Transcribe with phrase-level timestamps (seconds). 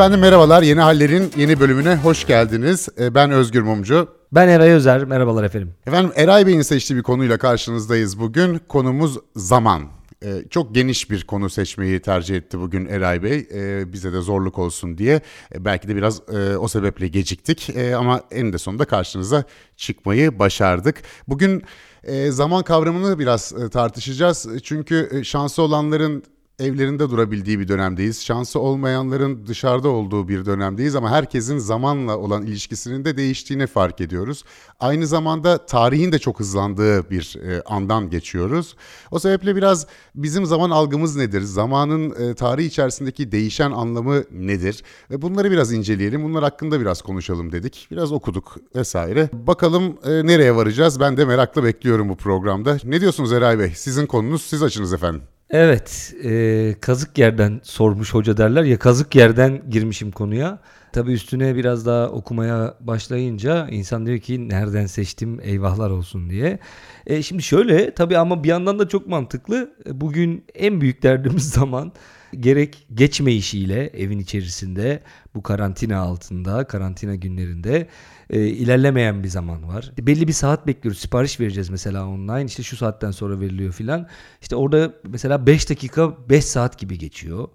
[0.00, 0.62] Efendim merhabalar.
[0.62, 2.88] Yeni Haller'in yeni bölümüne hoş geldiniz.
[2.98, 4.08] Ee, Ben Özgür Mumcu.
[4.32, 5.04] Ben Eray Özer.
[5.04, 5.74] Merhabalar efendim.
[5.86, 8.60] Efendim Eray Bey'in seçtiği bir konuyla karşınızdayız bugün.
[8.68, 9.82] Konumuz zaman.
[10.24, 13.48] Ee, çok geniş bir konu seçmeyi tercih etti bugün Eray Bey.
[13.54, 15.20] Ee, bize de zorluk olsun diye.
[15.54, 17.70] Ee, belki de biraz e, o sebeple geciktik.
[17.70, 19.44] Ee, ama en de sonunda karşınıza
[19.76, 21.02] çıkmayı başardık.
[21.28, 21.62] Bugün
[22.04, 24.48] e, zaman kavramını biraz e, tartışacağız.
[24.62, 26.24] Çünkü e, şansı olanların
[26.60, 28.24] evlerinde durabildiği bir dönemdeyiz.
[28.24, 34.44] Şansı olmayanların dışarıda olduğu bir dönemdeyiz ama herkesin zamanla olan ilişkisinin de değiştiğini fark ediyoruz.
[34.80, 38.76] Aynı zamanda tarihin de çok hızlandığı bir e, andan geçiyoruz.
[39.10, 41.40] O sebeple biraz bizim zaman algımız nedir?
[41.40, 44.82] Zamanın e, tarih içerisindeki değişen anlamı nedir?
[45.10, 46.24] Ve bunları biraz inceleyelim.
[46.24, 47.88] Bunlar hakkında biraz konuşalım dedik.
[47.90, 49.30] Biraz okuduk vesaire.
[49.32, 51.00] Bakalım e, nereye varacağız?
[51.00, 52.78] Ben de merakla bekliyorum bu programda.
[52.84, 53.72] Ne diyorsunuz Eray Bey?
[53.76, 55.22] Sizin konunuz, siz açınız efendim.
[55.50, 60.58] Evet, e, kazık yerden sormuş hoca derler ya kazık yerden girmişim konuya.
[60.92, 66.58] Tabii üstüne biraz daha okumaya başlayınca insan diyor ki nereden seçtim eyvahlar olsun diye.
[67.06, 69.70] E, şimdi şöyle tabii ama bir yandan da çok mantıklı.
[69.86, 71.92] Bugün en büyük derdimiz zaman
[72.40, 75.02] gerek geçme işiyle evin içerisinde
[75.34, 77.88] bu karantina altında karantina günlerinde
[78.30, 79.92] e, ilerlemeyen bir zaman var.
[79.98, 81.00] Belli bir saat bekliyoruz.
[81.00, 82.44] Sipariş vereceğiz mesela online.
[82.44, 84.06] İşte şu saatten sonra veriliyor filan.
[84.42, 87.48] İşte orada mesela 5 dakika 5 saat gibi geçiyor.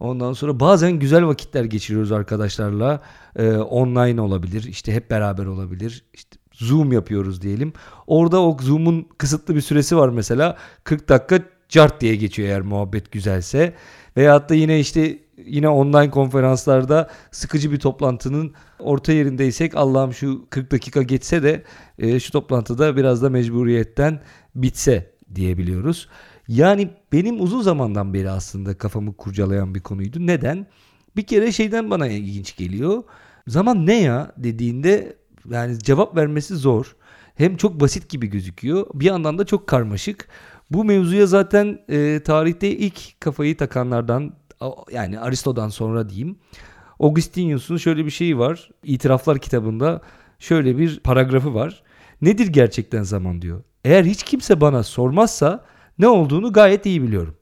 [0.00, 3.02] Ondan sonra bazen güzel vakitler geçiriyoruz arkadaşlarla.
[3.36, 4.64] E, online olabilir.
[4.64, 6.04] işte hep beraber olabilir.
[6.14, 7.72] İşte Zoom yapıyoruz diyelim.
[8.06, 10.56] Orada o Zoom'un kısıtlı bir süresi var mesela.
[10.84, 11.38] 40 dakika
[11.68, 13.74] cart diye geçiyor eğer muhabbet güzelse.
[14.16, 20.70] Veyahut da yine işte yine online konferanslarda sıkıcı bir toplantının orta yerindeysek Allah'ım şu 40
[20.70, 21.62] dakika geçse de
[21.98, 24.20] e, şu toplantıda biraz da mecburiyetten
[24.54, 26.08] bitse diyebiliyoruz.
[26.48, 30.26] Yani benim uzun zamandan beri aslında kafamı kurcalayan bir konuydu.
[30.26, 30.66] Neden?
[31.16, 33.02] Bir kere şeyden bana ilginç geliyor.
[33.46, 35.16] Zaman ne ya dediğinde
[35.50, 36.96] yani cevap vermesi zor.
[37.34, 38.86] Hem çok basit gibi gözüküyor.
[38.94, 40.28] Bir yandan da çok karmaşık.
[40.70, 44.32] Bu mevzuya zaten e, tarihte ilk kafayı takanlardan
[44.92, 46.38] yani Aristo'dan sonra diyeyim.
[47.00, 48.70] Augustinus'un şöyle bir şeyi var.
[48.84, 50.00] İtiraflar kitabında
[50.38, 51.82] şöyle bir paragrafı var.
[52.22, 53.62] Nedir gerçekten zaman diyor.
[53.84, 55.64] Eğer hiç kimse bana sormazsa
[55.98, 57.36] ne olduğunu gayet iyi biliyorum.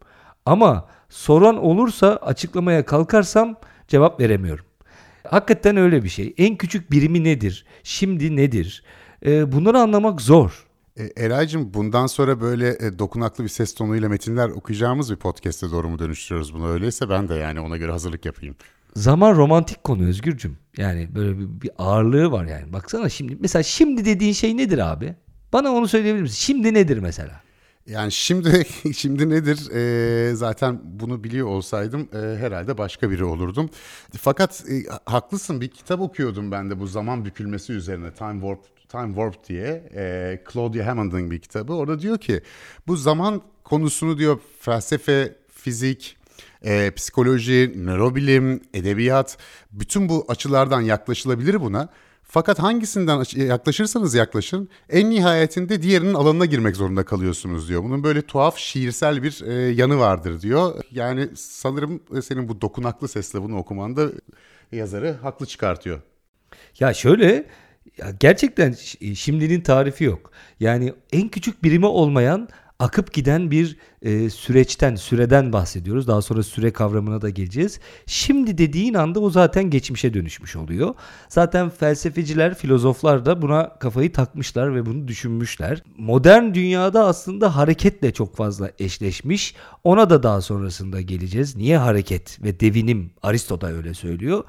[0.46, 3.56] Ama soran olursa açıklamaya kalkarsam
[3.88, 4.64] cevap veremiyorum.
[5.28, 6.34] Hakikaten öyle bir şey.
[6.38, 7.66] En küçük birimi nedir?
[7.82, 8.84] Şimdi nedir?
[9.26, 10.66] Ee, bunları anlamak zor.
[10.98, 15.88] E, Eray'cığım bundan sonra böyle e, dokunaklı bir ses tonuyla metinler okuyacağımız bir podcast'e doğru
[15.88, 16.68] mu dönüştürüyoruz bunu?
[16.68, 18.56] Öyleyse ben de yani ona göre hazırlık yapayım.
[18.96, 20.58] Zaman romantik konu Özgürcüm.
[20.76, 22.72] Yani böyle bir, bir ağırlığı var yani.
[22.72, 25.14] Baksana şimdi mesela şimdi dediğin şey nedir abi?
[25.52, 26.36] Bana onu söyleyebilir misin?
[26.36, 27.40] Şimdi nedir mesela?
[27.86, 28.66] Yani şimdi
[28.96, 29.70] şimdi nedir?
[29.74, 33.70] E, zaten bunu biliyor olsaydım e, herhalde başka biri olurdum.
[34.18, 39.08] Fakat e, haklısın bir kitap okuyordum ben de bu zaman bükülmesi üzerine Time Warp Time
[39.08, 41.72] Warp diye e, Claudia Hammond'ın bir kitabı.
[41.72, 42.40] Orada diyor ki
[42.86, 46.16] bu zaman konusunu diyor felsefe, fizik,
[46.64, 49.38] e, psikoloji, nörobilim, edebiyat
[49.72, 51.88] bütün bu açılardan yaklaşılabilir buna.
[52.22, 57.82] Fakat hangisinden yaklaşırsanız yaklaşın en nihayetinde diğerinin alanına girmek zorunda kalıyorsunuz diyor.
[57.84, 60.74] Bunun böyle tuhaf şiirsel bir e, yanı vardır diyor.
[60.90, 64.08] Yani sanırım e, senin bu dokunaklı sesle bunu okumanda
[64.72, 66.00] yazarı haklı çıkartıyor.
[66.80, 67.46] Ya şöyle
[67.98, 70.30] ya gerçekten ş- şimdinin tarifi yok.
[70.60, 76.08] Yani en küçük birimi olmayan akıp giden bir e, süreçten, süreden bahsediyoruz.
[76.08, 77.80] Daha sonra süre kavramına da geleceğiz.
[78.06, 80.94] Şimdi dediğin anda o zaten geçmişe dönüşmüş oluyor.
[81.28, 85.82] Zaten felsefeciler, filozoflar da buna kafayı takmışlar ve bunu düşünmüşler.
[85.98, 89.54] Modern dünyada aslında hareketle çok fazla eşleşmiş.
[89.84, 91.56] Ona da daha sonrasında geleceğiz.
[91.56, 93.10] Niye hareket ve devinim?
[93.22, 94.44] Aristo da öyle söylüyor.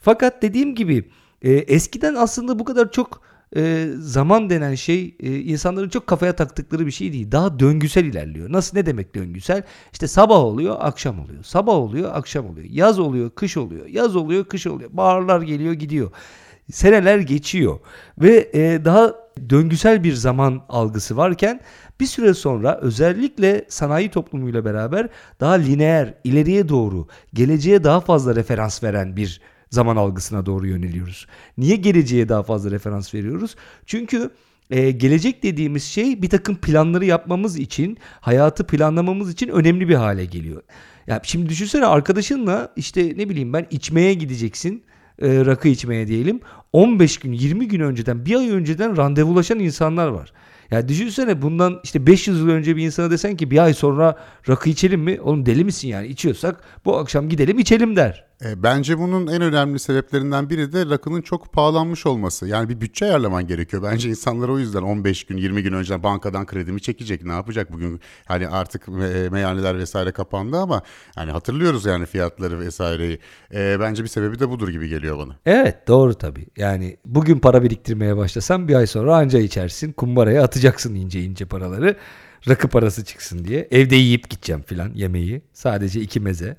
[0.00, 1.10] Fakat dediğim gibi
[1.42, 3.20] e, eskiden aslında bu kadar çok
[3.56, 7.32] e, zaman denen şey e, insanların çok kafaya taktıkları bir şey değil.
[7.32, 8.52] Daha döngüsel ilerliyor.
[8.52, 9.62] Nasıl ne demek döngüsel?
[9.92, 11.44] İşte sabah oluyor, akşam oluyor.
[11.44, 12.66] Sabah oluyor, akşam oluyor.
[12.70, 13.86] Yaz oluyor, kış oluyor.
[13.86, 14.90] Yaz oluyor, kış oluyor.
[14.92, 16.10] Baharlar geliyor, gidiyor.
[16.72, 17.78] Seneler geçiyor
[18.18, 19.14] ve e, daha
[19.50, 21.60] döngüsel bir zaman algısı varken
[22.00, 25.08] bir süre sonra özellikle sanayi toplumuyla beraber
[25.40, 31.26] daha lineer, ileriye doğru, geleceğe daha fazla referans veren bir zaman algısına doğru yöneliyoruz.
[31.58, 33.56] Niye geleceğe daha fazla referans veriyoruz?
[33.86, 34.30] Çünkü
[34.70, 40.24] e, gelecek dediğimiz şey bir takım planları yapmamız için, hayatı planlamamız için önemli bir hale
[40.24, 40.62] geliyor.
[41.06, 44.84] Ya şimdi düşünsene arkadaşınla işte ne bileyim ben içmeye gideceksin.
[45.22, 46.40] e, rakı içmeye diyelim.
[46.72, 50.32] 15 gün 20 gün önceden bir ay önceden randevulaşan insanlar var.
[50.70, 54.16] Ya düşünsene bundan işte 500 yıl önce bir insana desen ki bir ay sonra
[54.48, 55.20] rakı içelim mi?
[55.20, 56.06] Oğlum deli misin yani?
[56.06, 58.29] İçiyorsak bu akşam gidelim içelim der.
[58.44, 62.46] E, bence bunun en önemli sebeplerinden biri de rakının çok pahalanmış olması.
[62.46, 63.82] Yani bir bütçe ayarlaman gerekiyor.
[63.82, 67.24] Bence insanlar o yüzden 15 gün 20 gün önce bankadan kredimi çekecek.
[67.24, 68.00] Ne yapacak bugün?
[68.24, 70.82] Hani artık me- meyhaneler vesaire kapandı ama
[71.14, 73.18] hani hatırlıyoruz yani fiyatları vesaireyi.
[73.54, 75.36] E, bence bir sebebi de budur gibi geliyor bana.
[75.46, 76.46] Evet doğru tabii.
[76.56, 79.92] Yani bugün para biriktirmeye başlasan bir ay sonra anca içersin.
[79.92, 81.96] Kumbaraya atacaksın ince ince paraları.
[82.48, 83.68] Rakı parası çıksın diye.
[83.70, 85.42] Evde yiyip gideceğim filan yemeği.
[85.52, 86.56] Sadece iki meze.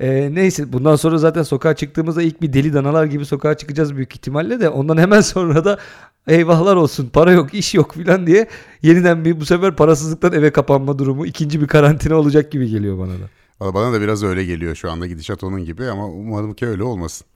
[0.00, 4.14] Ee, neyse bundan sonra zaten sokağa çıktığımızda ilk bir deli danalar gibi sokağa çıkacağız büyük
[4.14, 5.78] ihtimalle de ondan hemen sonra da
[6.26, 8.48] eyvahlar olsun para yok iş yok filan diye
[8.82, 13.12] yeniden bir bu sefer parasızlıktan eve kapanma durumu ikinci bir karantina olacak gibi geliyor bana
[13.12, 13.28] da.
[13.60, 16.82] Valla Bana da biraz öyle geliyor şu anda gidişat onun gibi ama umarım ki öyle
[16.82, 17.26] olmasın.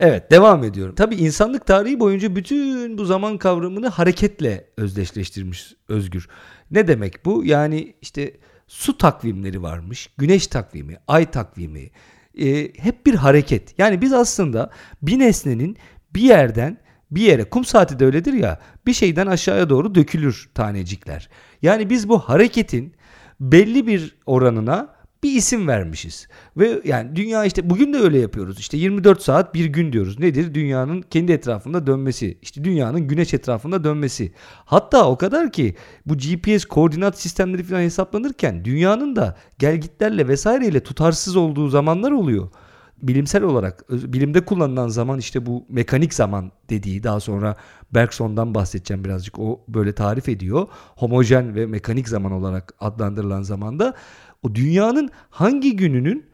[0.00, 0.94] Evet devam ediyorum.
[0.94, 6.28] Tabii insanlık tarihi boyunca bütün bu zaman kavramını hareketle özdeşleştirmiş Özgür.
[6.70, 7.44] Ne demek bu?
[7.44, 8.32] Yani işte
[8.68, 11.90] su takvimleri varmış, güneş takvimi, ay takvimi.
[12.38, 13.78] e, hep bir hareket.
[13.78, 14.70] Yani biz aslında
[15.02, 15.76] bir nesnenin
[16.14, 16.78] bir yerden
[17.10, 21.28] bir yere kum saati de öyledir ya bir şeyden aşağıya doğru dökülür tanecikler.
[21.62, 22.94] Yani biz bu hareketin
[23.40, 26.28] belli bir oranına bir isim vermişiz.
[26.56, 28.58] Ve yani dünya işte bugün de öyle yapıyoruz.
[28.58, 30.18] İşte 24 saat bir gün diyoruz.
[30.18, 30.54] Nedir?
[30.54, 32.38] Dünyanın kendi etrafında dönmesi.
[32.42, 34.32] İşte dünyanın güneş etrafında dönmesi.
[34.64, 35.74] Hatta o kadar ki
[36.06, 42.48] bu GPS koordinat sistemleri falan hesaplanırken dünyanın da gelgitlerle vesaireyle tutarsız olduğu zamanlar oluyor
[43.02, 47.56] bilimsel olarak öz- bilimde kullanılan zaman işte bu mekanik zaman dediği daha sonra
[47.94, 50.68] Bergson'dan bahsedeceğim birazcık o böyle tarif ediyor.
[50.96, 53.94] Homojen ve mekanik zaman olarak adlandırılan zamanda
[54.42, 56.26] o dünyanın hangi gününün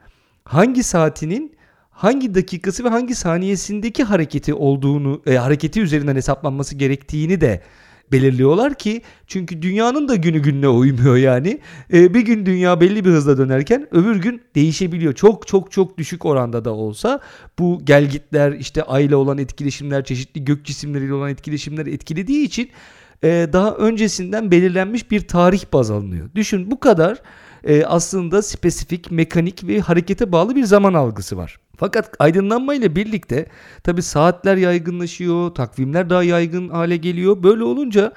[0.43, 1.55] hangi saatinin
[1.89, 7.61] hangi dakikası ve hangi saniyesindeki hareketi olduğunu e, hareketi üzerinden hesaplanması gerektiğini de
[8.11, 11.59] belirliyorlar ki çünkü dünyanın da günü gününe uymuyor yani.
[11.93, 15.13] E, bir gün dünya belli bir hızla dönerken öbür gün değişebiliyor.
[15.13, 17.19] Çok çok çok düşük oranda da olsa
[17.59, 22.69] bu gelgitler işte ay ile olan etkileşimler çeşitli gök cisimleriyle olan etkileşimler etkilediği için
[23.23, 26.29] e, daha öncesinden belirlenmiş bir tarih baz alınıyor.
[26.35, 27.21] Düşün bu kadar
[27.65, 31.59] e, aslında spesifik, mekanik ve harekete bağlı bir zaman algısı var.
[31.77, 33.45] Fakat aydınlanma ile birlikte
[33.83, 37.43] tabi saatler yaygınlaşıyor, takvimler daha yaygın hale geliyor.
[37.43, 38.13] Böyle olunca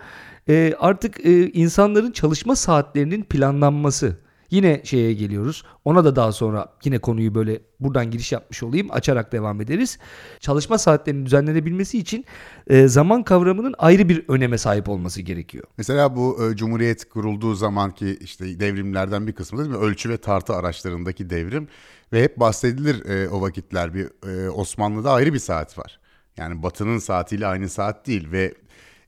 [0.49, 4.17] e, artık e, insanların çalışma saatlerinin planlanması.
[4.50, 5.65] Yine şeye geliyoruz.
[5.85, 8.89] Ona da daha sonra yine konuyu böyle buradan giriş yapmış olayım.
[8.91, 9.99] Açarak devam ederiz.
[10.41, 12.25] Çalışma saatlerinin düzenlenebilmesi için
[12.67, 15.65] e, zaman kavramının ayrı bir öneme sahip olması gerekiyor.
[15.79, 19.77] Mesela bu e, Cumhuriyet kurulduğu zamanki işte devrimlerden bir kısmı değil mi?
[19.77, 21.69] Ölçü ve tartı araçlarındaki devrim
[22.12, 24.09] ve hep bahsedilir e, o vakitler bir
[24.49, 26.00] Osmanlı'da ayrı bir saat var.
[26.37, 28.55] Yani Batı'nın saatiyle aynı saat değil ve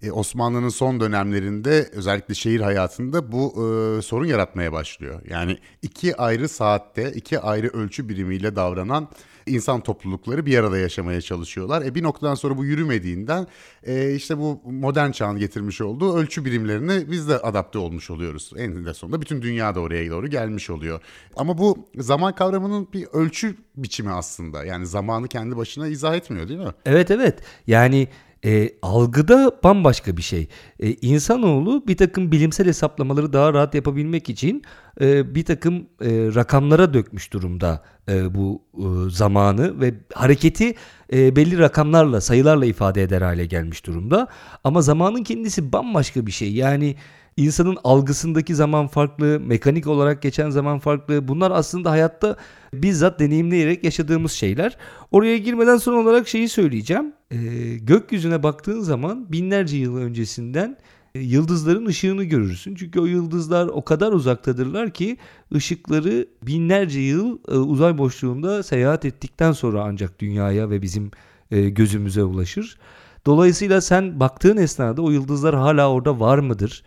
[0.02, 5.20] e, Osmanlı'nın son dönemlerinde özellikle şehir hayatında bu e, sorun yaratmaya başlıyor.
[5.31, 9.08] Yani iki ayrı saatte iki ayrı ölçü birimiyle davranan
[9.47, 11.82] insan toplulukları bir arada yaşamaya çalışıyorlar.
[11.82, 13.47] E bir noktadan sonra bu yürümediğinden
[13.82, 18.50] e, işte bu modern çağın getirmiş olduğu ölçü birimlerine biz de adapte olmuş oluyoruz.
[18.56, 21.00] Eninde sonunda bütün dünya da oraya doğru gelmiş oluyor.
[21.37, 24.64] Ama bu zaman kavramının bir ölçü biçimi aslında.
[24.64, 26.73] Yani zamanı kendi başına izah etmiyor değil mi?
[26.85, 28.08] Evet evet yani
[28.44, 30.48] e, algıda bambaşka bir şey.
[30.81, 34.62] E, insanoğlu bir takım bilimsel hesaplamaları daha rahat yapabilmek için
[35.00, 40.75] e, bir takım e, rakamlara dökmüş durumda e, bu e, zamanı ve hareketi
[41.12, 44.28] e, belli rakamlarla sayılarla ifade eder hale gelmiş durumda.
[44.64, 46.52] Ama zamanın kendisi bambaşka bir şey.
[46.52, 46.97] Yani
[47.40, 51.28] İnsanın algısındaki zaman farklı, mekanik olarak geçen zaman farklı.
[51.28, 52.37] Bunlar aslında hayatta
[52.75, 54.76] bizzat deneyimleyerek yaşadığımız şeyler.
[55.11, 57.12] Oraya girmeden son olarak şeyi söyleyeceğim.
[57.30, 57.37] Ee,
[57.76, 60.76] gökyüzüne baktığın zaman binlerce yıl öncesinden
[61.14, 62.75] e, yıldızların ışığını görürsün.
[62.75, 65.16] Çünkü o yıldızlar o kadar uzaktadırlar ki
[65.54, 71.11] ışıkları binlerce yıl e, uzay boşluğunda seyahat ettikten sonra ancak dünyaya ve bizim
[71.50, 72.78] e, gözümüze ulaşır.
[73.26, 76.82] Dolayısıyla sen baktığın esnada o yıldızlar hala orada var mıdır?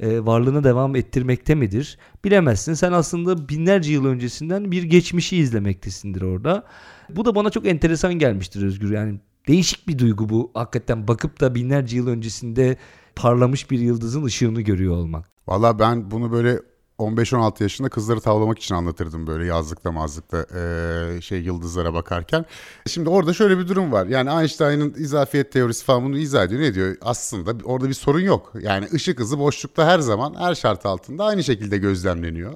[0.00, 1.98] E, varlığını devam ettirmekte midir?
[2.24, 2.74] Bilemezsin.
[2.74, 6.64] Sen aslında binlerce yıl öncesinden bir geçmişi izlemektesindir orada.
[7.10, 8.90] Bu da bana çok enteresan gelmiştir Özgür.
[8.90, 10.50] Yani değişik bir duygu bu.
[10.54, 12.76] Hakikaten bakıp da binlerce yıl öncesinde
[13.16, 15.30] parlamış bir yıldızın ışığını görüyor olmak.
[15.46, 16.58] Valla ben bunu böyle
[16.98, 22.44] 15-16 yaşında kızları tavlamak için anlatırdım böyle yazlıkta mazlıkta e, şey yıldızlara bakarken.
[22.86, 24.06] Şimdi orada şöyle bir durum var.
[24.06, 26.60] Yani Einstein'ın izafiyet teorisi falan bunu izah ediyor.
[26.60, 26.96] Ne diyor?
[27.00, 28.52] Aslında orada bir sorun yok.
[28.60, 32.52] Yani ışık hızı boşlukta her zaman her şart altında aynı şekilde gözlemleniyor.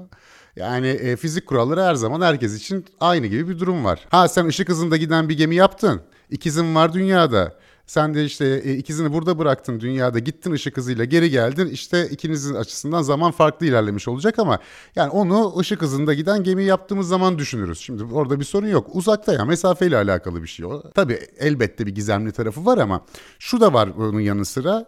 [0.57, 4.07] Yani e, fizik kuralları her zaman herkes için aynı gibi bir durum var.
[4.11, 6.01] Ha sen ışık hızında giden bir gemi yaptın.
[6.31, 7.57] İkizin var dünyada.
[7.87, 11.67] Sen de işte e, ikizini burada bıraktın dünyada gittin ışık hızıyla geri geldin.
[11.67, 14.59] İşte ikinizin açısından zaman farklı ilerlemiş olacak ama
[14.97, 17.79] yani onu ışık hızında giden gemi yaptığımız zaman düşünürüz.
[17.81, 18.87] Şimdi orada bir sorun yok.
[18.93, 20.83] Uzakta ya mesafeyle alakalı bir şey o.
[20.95, 23.05] Tabii elbette bir gizemli tarafı var ama
[23.39, 24.87] şu da var bunun yanı sıra.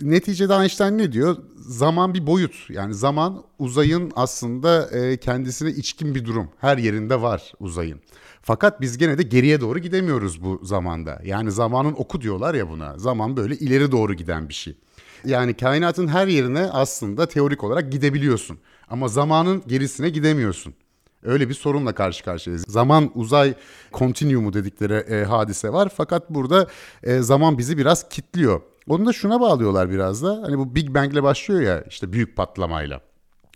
[0.00, 1.36] Neticede Einstein ne diyor?
[1.56, 2.70] Zaman bir boyut.
[2.70, 6.48] Yani zaman uzayın aslında e, kendisine içkin bir durum.
[6.58, 8.00] Her yerinde var uzayın.
[8.46, 11.20] Fakat biz gene de geriye doğru gidemiyoruz bu zamanda.
[11.24, 12.98] Yani zamanın oku diyorlar ya buna.
[12.98, 14.76] Zaman böyle ileri doğru giden bir şey.
[15.24, 18.58] Yani kainatın her yerine aslında teorik olarak gidebiliyorsun.
[18.90, 20.74] Ama zamanın gerisine gidemiyorsun.
[21.22, 22.64] Öyle bir sorunla karşı karşıyayız.
[22.68, 23.54] Zaman uzay
[23.92, 25.92] kontinüumu dedikleri e, hadise var.
[25.96, 26.66] Fakat burada
[27.02, 28.60] e, zaman bizi biraz kitliyor.
[28.88, 30.42] Onu da şuna bağlıyorlar biraz da.
[30.42, 33.00] Hani bu Big Bang'le başlıyor ya işte büyük patlamayla.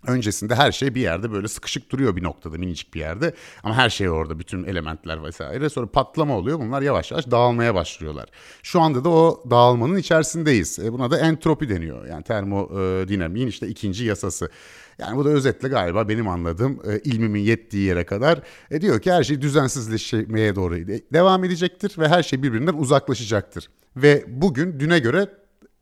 [0.07, 3.35] Öncesinde her şey bir yerde böyle sıkışık duruyor bir noktada minicik bir yerde.
[3.62, 5.69] Ama her şey orada bütün elementler vesaire.
[5.69, 8.28] Sonra patlama oluyor bunlar yavaş yavaş dağılmaya başlıyorlar.
[8.62, 10.78] Şu anda da o dağılmanın içerisindeyiz.
[10.78, 12.07] E buna da entropi deniyor.
[12.07, 14.50] Yani termodinamiğin işte ikinci yasası.
[14.99, 18.40] Yani bu da özetle galiba benim anladığım e, ilmimin yettiği yere kadar
[18.71, 20.76] e, diyor ki her şey düzensizleşmeye doğru
[21.12, 23.71] devam edecektir ve her şey birbirinden uzaklaşacaktır.
[23.97, 25.28] Ve bugün düne göre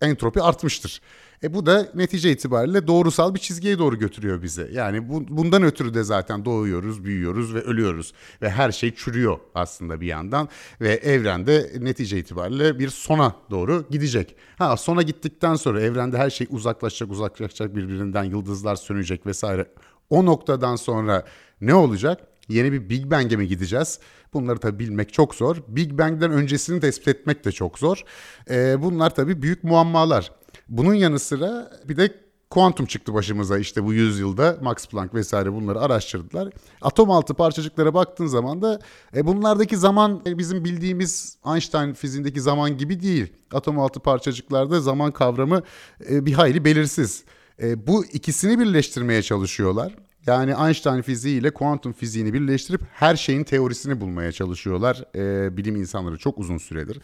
[0.00, 1.00] entropi artmıştır.
[1.42, 4.70] E bu da netice itibariyle doğrusal bir çizgiye doğru götürüyor bizi.
[4.72, 8.12] Yani bu, bundan ötürü de zaten doğuyoruz, büyüyoruz ve ölüyoruz.
[8.42, 10.48] Ve her şey çürüyor aslında bir yandan.
[10.80, 14.36] Ve evrende netice itibariyle bir sona doğru gidecek.
[14.58, 19.66] Ha sona gittikten sonra evrende her şey uzaklaşacak, uzaklaşacak birbirinden, yıldızlar sönecek vesaire.
[20.10, 21.24] O noktadan sonra
[21.60, 22.20] ne olacak?
[22.48, 23.98] Yeni bir Big Bang'e mi gideceğiz?
[24.34, 25.56] Bunları tabii bilmek çok zor.
[25.68, 28.04] Big Bang'den öncesini tespit etmek de çok zor.
[28.50, 30.32] Ee, bunlar tabii büyük muammalar.
[30.68, 32.14] Bunun yanı sıra bir de
[32.50, 36.48] kuantum çıktı başımıza işte bu yüzyılda Max Planck vesaire bunları araştırdılar.
[36.82, 38.80] Atom altı parçacıklara baktığın zaman da
[39.16, 43.32] e, bunlardaki zaman e, bizim bildiğimiz Einstein fiziğindeki zaman gibi değil.
[43.52, 45.62] Atom altı parçacıklarda zaman kavramı
[46.10, 47.24] e, bir hayli belirsiz.
[47.62, 50.07] E, bu ikisini birleştirmeye çalışıyorlar.
[50.26, 56.18] Yani Einstein fiziği ile kuantum fiziğini birleştirip her şeyin teorisini bulmaya çalışıyorlar e, bilim insanları
[56.18, 57.00] çok uzun süredir.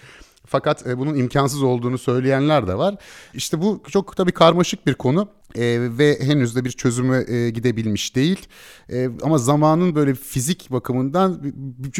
[0.46, 2.96] Fakat e, bunun imkansız olduğunu söyleyenler de var.
[3.34, 8.16] İşte bu çok tabii karmaşık bir konu e, ve henüz de bir çözüme e, gidebilmiş
[8.16, 8.46] değil.
[8.92, 11.40] E, ama zamanın böyle fizik bakımından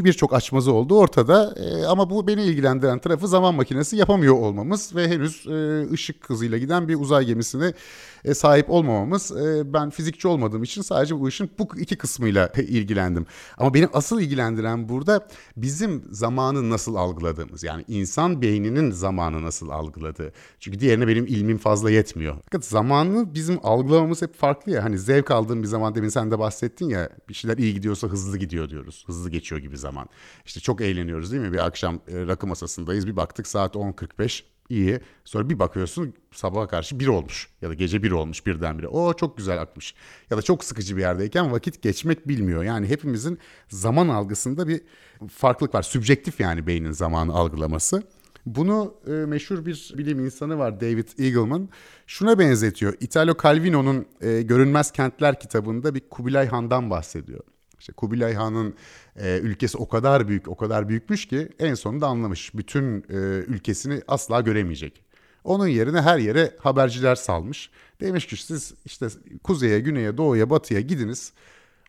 [0.05, 1.55] birçok açmazı olduğu ortada.
[1.57, 6.59] E, ama bu beni ilgilendiren tarafı zaman makinesi yapamıyor olmamız ve henüz e, ışık hızıyla
[6.59, 7.73] giden bir uzay gemisine
[8.25, 9.33] e, sahip olmamamız.
[9.33, 13.27] E, ben fizikçi olmadığım için sadece bu işin bu iki kısmıyla ilgilendim.
[13.59, 17.63] Ama benim asıl ilgilendiren burada bizim zamanı nasıl algıladığımız.
[17.63, 20.33] Yani insan beyninin zamanı nasıl algıladığı.
[20.61, 22.37] Çünkü diğerine benim ilmim fazla yetmiyor.
[22.45, 24.85] Fakat zamanı bizim algılamamız hep farklı ya.
[24.85, 28.39] Hani zevk aldığım bir zaman demin sen de bahsettin ya bir şeyler iyi gidiyorsa hızlı
[28.39, 29.05] gidiyor diyoruz.
[29.07, 30.09] Hızlı geçiyor gibi zaman.
[30.47, 31.53] İşte çok eğleniyoruz değil mi?
[31.53, 35.01] Bir akşam e, rakı masasındayız bir baktık saat 10.45 iyi.
[35.25, 38.89] Sonra bir bakıyorsun sabaha karşı bir olmuş ya da gece bir olmuş birdenbire.
[38.89, 39.95] O çok güzel akmış.
[40.31, 42.65] Ya da çok sıkıcı bir yerdeyken vakit geçmek bilmiyor.
[42.65, 44.81] Yani hepimizin zaman algısında bir
[45.29, 45.83] farklılık var.
[45.83, 48.03] Sübjektif yani beynin zamanı algılaması.
[48.47, 51.69] Bunu e, meşhur bir bilim insanı var David Eagleman.
[52.07, 52.95] Şuna benzetiyor.
[53.01, 57.41] Italo Calvino'nun e, Görünmez Kentler kitabında bir Kubilay Han'dan bahsediyor.
[57.81, 58.75] İşte Kubilay Han'ın
[59.17, 62.55] e, ülkesi o kadar büyük, o kadar büyükmüş ki en sonunda anlamış.
[62.55, 63.15] Bütün e,
[63.47, 65.05] ülkesini asla göremeyecek.
[65.45, 67.71] Onun yerine her yere haberciler salmış.
[68.01, 69.07] Demiş ki siz işte
[69.43, 71.33] kuzeye, güneye, doğuya, batıya gidiniz.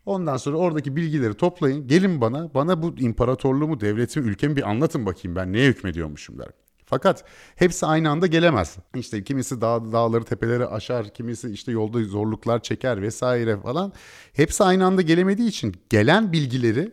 [0.05, 1.87] Ondan sonra oradaki bilgileri toplayın.
[1.87, 6.47] Gelin bana, bana bu imparatorluğumu, devletimi, ülkemi bir anlatın bakayım ben neye hükmediyormuşum der.
[6.85, 7.23] Fakat
[7.55, 8.77] hepsi aynı anda gelemez.
[8.95, 13.93] İşte kimisi dağ, dağları tepeleri aşar, kimisi işte yolda zorluklar çeker vesaire falan.
[14.33, 16.91] Hepsi aynı anda gelemediği için gelen bilgileri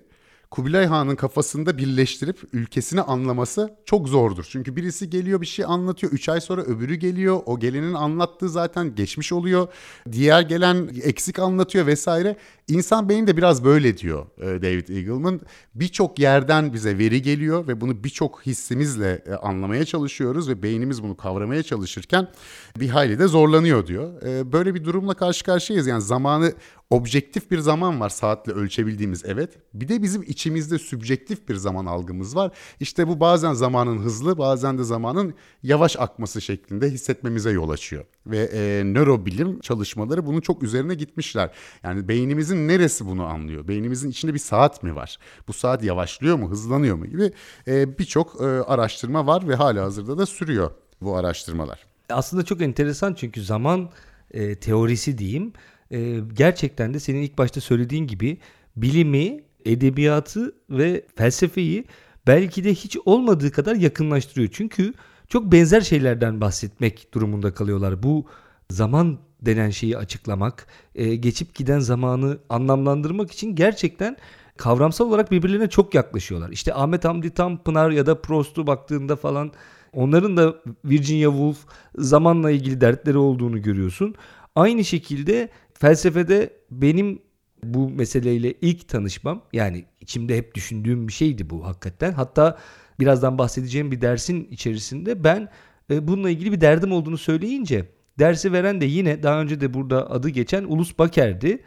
[0.53, 4.47] Kubilay Han'ın kafasında birleştirip ülkesini anlaması çok zordur.
[4.51, 6.13] Çünkü birisi geliyor bir şey anlatıyor.
[6.13, 7.41] Üç ay sonra öbürü geliyor.
[7.47, 9.69] O gelenin anlattığı zaten geçmiş oluyor.
[10.13, 12.37] Diğer gelen eksik anlatıyor vesaire.
[12.69, 15.41] İnsan beyni de biraz böyle diyor e, David Eagleman.
[15.75, 21.17] Birçok yerden bize veri geliyor ve bunu birçok hissimizle e, anlamaya çalışıyoruz ve beynimiz bunu
[21.17, 22.29] kavramaya çalışırken
[22.81, 24.23] bir hayli de zorlanıyor diyor.
[24.23, 25.87] E, böyle bir durumla karşı karşıyayız.
[25.87, 26.53] Yani zamanı
[26.93, 29.51] objektif bir zaman var saatle ölçebildiğimiz evet.
[29.75, 32.53] Bir de bizim içimizde sübjektif bir zaman algımız var.
[32.81, 38.05] İşte bu bazen zamanın hızlı bazen de zamanın yavaş akması şeklinde hissetmemize yol açıyor.
[38.27, 41.51] Ve e, nörobilim çalışmaları bunun çok üzerine gitmişler.
[41.83, 43.69] Yani beynimizin neresi bunu anlıyor?
[43.69, 45.19] Beynimizin içinde bir saat mi var?
[45.49, 47.33] Bu saat yavaşlıyor mu, hızlanıyor mu gibi
[47.69, 50.71] e, birçok e, araştırma var ve hala hazırda da sürüyor
[51.01, 51.87] bu araştırmalar.
[52.11, 53.91] Aslında çok enteresan çünkü zaman
[54.31, 55.53] e, teorisi diyeyim
[55.93, 58.39] e, gerçekten de senin ilk başta söylediğin gibi
[58.77, 61.85] bilimi, edebiyatı ve felsefeyi
[62.27, 64.49] belki de hiç olmadığı kadar yakınlaştırıyor.
[64.53, 64.95] Çünkü
[65.29, 68.03] çok benzer şeylerden bahsetmek durumunda kalıyorlar.
[68.03, 68.27] Bu
[68.71, 74.17] zaman denen şeyi açıklamak, e, geçip giden zamanı anlamlandırmak için gerçekten
[74.57, 76.51] kavramsal olarak birbirlerine çok yaklaşıyorlar.
[76.51, 79.53] İşte Ahmet Hamdi Tanpınar ya da Prost'u baktığında falan
[79.93, 81.59] onların da Virginia Woolf
[81.95, 84.15] zamanla ilgili dertleri olduğunu görüyorsun.
[84.55, 85.49] Aynı şekilde
[85.83, 87.23] felsefede benim
[87.63, 92.13] bu meseleyle ilk tanışmam yani içimde hep düşündüğüm bir şeydi bu hakikaten.
[92.13, 92.59] Hatta
[93.01, 95.49] birazdan bahsedeceğim bir dersin içerisinde ben
[95.91, 100.11] e, bununla ilgili bir derdim olduğunu söyleyince dersi veren de yine daha önce de burada
[100.11, 101.63] adı geçen Ulus Baker'di.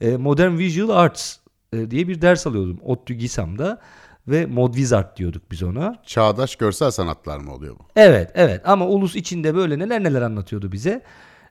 [0.00, 1.36] E, Modern Visual Arts
[1.72, 3.80] e, diye bir ders alıyordum ODTÜ GİSAM'da
[4.28, 6.02] ve Mod Wizard diyorduk biz ona.
[6.06, 7.82] Çağdaş görsel sanatlar mı oluyor bu?
[7.96, 11.02] Evet evet ama Ulus içinde böyle neler neler anlatıyordu bize.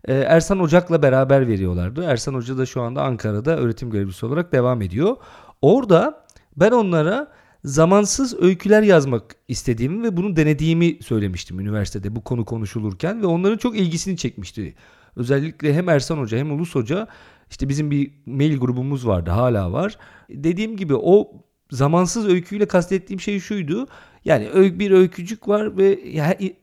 [0.07, 2.03] Ee, Ersan Ocak'la beraber veriyorlardı.
[2.03, 5.15] Ersan Hoca da şu anda Ankara'da öğretim görevlisi olarak devam ediyor.
[5.61, 6.25] Orada
[6.57, 7.31] ben onlara
[7.63, 13.77] zamansız öyküler yazmak istediğimi ve bunu denediğimi söylemiştim üniversitede bu konu konuşulurken ve onların çok
[13.77, 14.75] ilgisini çekmişti.
[15.15, 17.07] Özellikle hem Ersan Hoca hem Ulus Hoca
[17.49, 19.97] işte bizim bir mail grubumuz vardı hala var.
[20.29, 21.31] Dediğim gibi o
[21.71, 23.87] zamansız öyküyle kastettiğim şey şuydu.
[24.25, 25.99] Yani bir öykücük var ve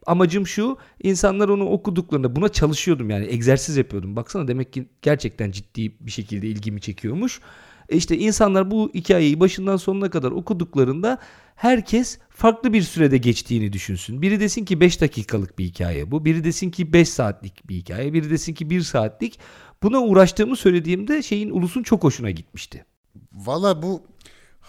[0.06, 4.16] amacım şu insanlar onu okuduklarında buna çalışıyordum yani egzersiz yapıyordum.
[4.16, 7.40] Baksana demek ki gerçekten ciddi bir şekilde ilgimi çekiyormuş.
[7.88, 11.18] E işte insanlar bu hikayeyi başından sonuna kadar okuduklarında
[11.54, 14.22] herkes farklı bir sürede geçtiğini düşünsün.
[14.22, 16.24] Biri desin ki 5 dakikalık bir hikaye bu.
[16.24, 18.12] Biri desin ki 5 saatlik bir hikaye.
[18.12, 19.38] Biri desin ki 1 saatlik.
[19.82, 22.84] Buna uğraştığımı söylediğimde şeyin ulusun çok hoşuna gitmişti.
[23.32, 24.02] Valla bu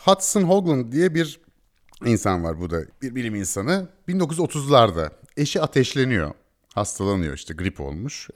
[0.04, 1.40] Hudson Hoagland diye bir
[2.06, 3.88] insan var bu da bir bilim insanı.
[4.08, 6.32] 1930'larda eşi ateşleniyor.
[6.74, 8.30] Hastalanıyor işte grip olmuş.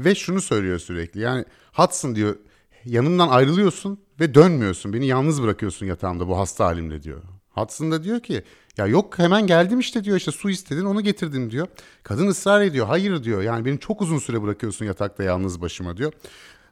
[0.00, 2.36] Ve şunu söylüyor sürekli yani Hudson diyor
[2.84, 4.92] yanımdan ayrılıyorsun ve dönmüyorsun.
[4.92, 7.22] Beni yalnız bırakıyorsun yatağımda bu hasta halimle diyor.
[7.50, 8.42] Hudson da diyor ki
[8.76, 11.66] ya yok hemen geldim işte diyor işte su istedin onu getirdim diyor.
[12.02, 16.12] Kadın ısrar ediyor hayır diyor yani beni çok uzun süre bırakıyorsun yatakta yalnız başıma diyor.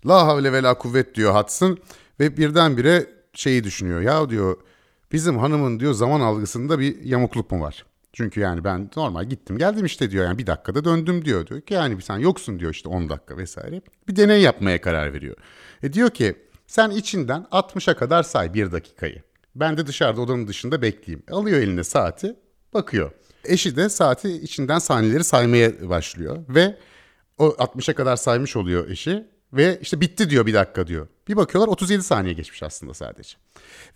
[0.07, 1.79] La havle ve la kuvvet diyor Hudson
[2.21, 4.57] ve birdenbire şeyi düşünüyor ya diyor
[5.13, 7.85] bizim hanımın diyor zaman algısında bir yamukluk mu var?
[8.13, 11.47] Çünkü yani ben normal gittim geldim işte diyor yani bir dakikada döndüm diyor.
[11.47, 13.81] Diyor ki yani sen yoksun diyor işte 10 dakika vesaire.
[14.09, 15.37] Bir deney yapmaya karar veriyor.
[15.83, 16.35] E diyor ki
[16.67, 19.23] sen içinden 60'a kadar say bir dakikayı.
[19.55, 21.23] Ben de dışarıda odanın dışında bekleyeyim.
[21.31, 22.37] Alıyor eline saati
[22.75, 23.11] bakıyor.
[23.45, 26.79] Eşi de saati içinden saniyeleri saymaya başlıyor ve
[27.39, 31.07] o 60'a kadar saymış oluyor eşi ve işte bitti diyor bir dakika diyor.
[31.29, 33.37] Bir bakıyorlar 37 saniye geçmiş aslında sadece.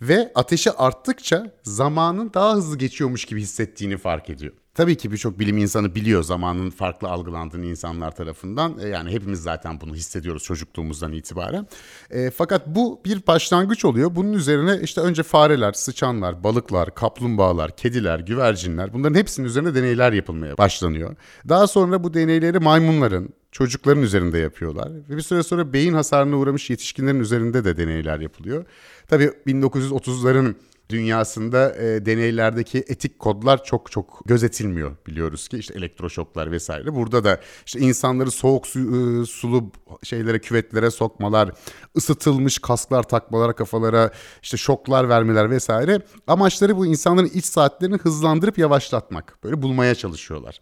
[0.01, 4.53] Ve ateşi arttıkça zamanın daha hızlı geçiyormuş gibi hissettiğini fark ediyor.
[4.73, 8.79] Tabii ki birçok bilim insanı biliyor zamanın farklı algılandığını insanlar tarafından.
[8.79, 11.67] E, yani hepimiz zaten bunu hissediyoruz çocukluğumuzdan itibaren.
[12.09, 14.15] E, fakat bu bir başlangıç oluyor.
[14.15, 20.57] Bunun üzerine işte önce fareler, sıçanlar, balıklar, kaplumbağalar, kediler, güvercinler bunların hepsinin üzerine deneyler yapılmaya
[20.57, 21.15] başlanıyor.
[21.49, 24.91] Daha sonra bu deneyleri maymunların, çocukların üzerinde yapıyorlar.
[25.09, 28.65] Ve bir süre sonra beyin hasarına uğramış yetişkinlerin üzerinde de deneyler yapılıyor.
[29.07, 30.55] Tabii 1930'ların
[30.89, 36.95] dünyasında e, deneylerdeki etik kodlar çok çok gözetilmiyor biliyoruz ki işte elektroşoklar vesaire.
[36.95, 39.71] Burada da işte insanları soğuk su, e, sulu
[40.03, 41.51] şeylere küvetlere sokmalar,
[41.97, 46.01] ısıtılmış kasklar takmalara kafalara işte şoklar vermeler vesaire.
[46.27, 49.37] Amaçları bu insanların iç saatlerini hızlandırıp yavaşlatmak.
[49.43, 50.59] Böyle bulmaya çalışıyorlar.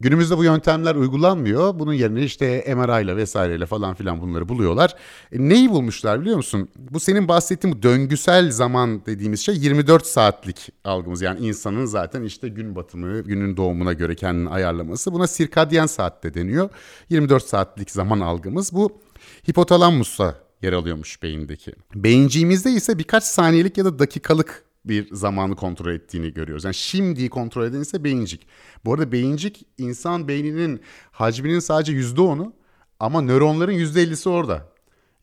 [0.00, 1.78] Günümüzde bu yöntemler uygulanmıyor.
[1.78, 4.94] Bunun yerine işte MRI ile vesaireyle falan filan bunları buluyorlar.
[5.32, 6.68] E, neyi bulmuşlar biliyor musun?
[6.76, 11.22] Bu senin bahsettiğin bu döngüsel zaman dediğimiz şey 24 saatlik algımız.
[11.22, 15.12] Yani insanın zaten işte gün batımı, günün doğumuna göre kendini ayarlaması.
[15.12, 16.70] Buna sirkadyen saat de deniyor.
[17.08, 18.72] 24 saatlik zaman algımız.
[18.72, 19.00] Bu
[19.48, 21.72] hipotalamusa yer alıyormuş beyindeki.
[21.94, 26.64] Beyinciğimizde ise birkaç saniyelik ya da dakikalık bir zamanı kontrol ettiğini görüyoruz.
[26.64, 28.46] Yani şimdi kontrol eden ise beyincik.
[28.84, 32.52] Bu arada beyincik insan beyninin hacminin sadece yüzde onu
[33.00, 34.68] ama nöronların yüzde ellisi orada.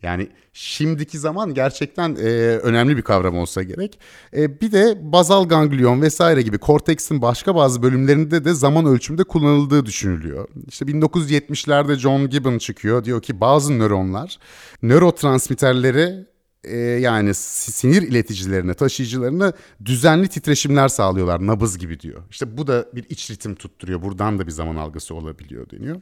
[0.02, 4.00] Yani şimdiki zaman gerçekten e, önemli bir kavram olsa gerek.
[4.36, 9.86] E, bir de bazal ganglion vesaire gibi korteksin başka bazı bölümlerinde de zaman ölçümde kullanıldığı
[9.86, 10.48] düşünülüyor.
[10.68, 13.04] İşte 1970'lerde John Gibbon çıkıyor.
[13.04, 14.38] Diyor ki bazı nöronlar
[14.82, 16.26] nörotransmitterleri
[16.68, 19.54] e, yani sinir ileticilerine, taşıyıcılarına
[19.86, 21.48] düzenli titreşimler sağlıyorlar.
[21.48, 22.24] Nabız gibi diyor.
[22.32, 24.02] İşte bu da bir iç ritim tutturuyor.
[24.02, 26.02] Buradan da bir zaman algısı olabiliyor deniyor.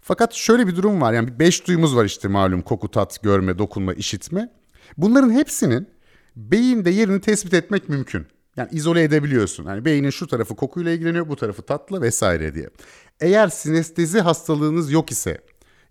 [0.00, 1.12] Fakat şöyle bir durum var.
[1.12, 4.52] Yani bir beş duyumuz var işte malum koku, tat, görme, dokunma, işitme.
[4.96, 5.88] Bunların hepsinin
[6.36, 8.26] beyinde yerini tespit etmek mümkün.
[8.56, 9.66] Yani izole edebiliyorsun.
[9.66, 12.68] Yani beynin şu tarafı kokuyla ilgileniyor, bu tarafı tatla vesaire diye.
[13.20, 15.38] Eğer sinestezi hastalığınız yok ise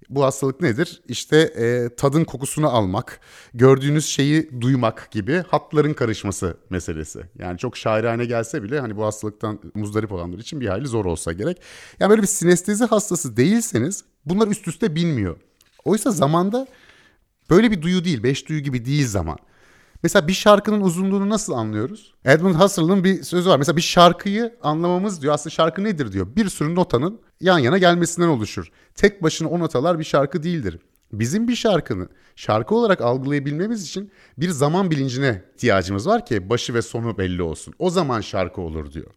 [0.09, 1.01] Bu hastalık nedir?
[1.07, 3.19] İşte e, tadın kokusunu almak,
[3.53, 7.21] gördüğünüz şeyi duymak gibi hatların karışması meselesi.
[7.39, 11.33] Yani çok şairane gelse bile hani bu hastalıktan muzdarip olanlar için bir hayli zor olsa
[11.33, 11.61] gerek.
[11.99, 15.37] Yani böyle bir sinestezi hastası değilseniz bunlar üst üste binmiyor.
[15.85, 16.67] Oysa zamanda
[17.49, 19.37] böyle bir duyu değil, beş duyu gibi değil zaman.
[20.03, 22.13] Mesela bir şarkının uzunluğunu nasıl anlıyoruz?
[22.25, 23.57] Edmund Husserl'ın bir sözü var.
[23.57, 25.33] Mesela bir şarkıyı anlamamız diyor.
[25.33, 26.27] Aslında şarkı nedir diyor.
[26.35, 28.71] Bir sürü notanın yan yana gelmesinden oluşur.
[28.95, 30.79] Tek başına o notalar bir şarkı değildir.
[31.11, 36.81] Bizim bir şarkını şarkı olarak algılayabilmemiz için bir zaman bilincine ihtiyacımız var ki başı ve
[36.81, 37.73] sonu belli olsun.
[37.79, 39.11] O zaman şarkı olur diyor.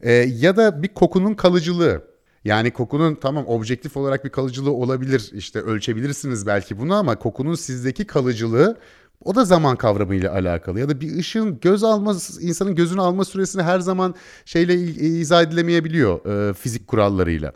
[0.00, 2.10] Ee, ya da bir kokunun kalıcılığı.
[2.44, 5.30] Yani kokunun tamam objektif olarak bir kalıcılığı olabilir.
[5.34, 8.78] İşte ölçebilirsiniz belki bunu ama kokunun sizdeki kalıcılığı
[9.24, 10.80] o da zaman kavramıyla alakalı.
[10.80, 16.26] Ya da bir ışığın göz alması, insanın gözünü alma süresini her zaman şeyle izah edilemeyebiliyor
[16.50, 17.52] e, fizik kurallarıyla.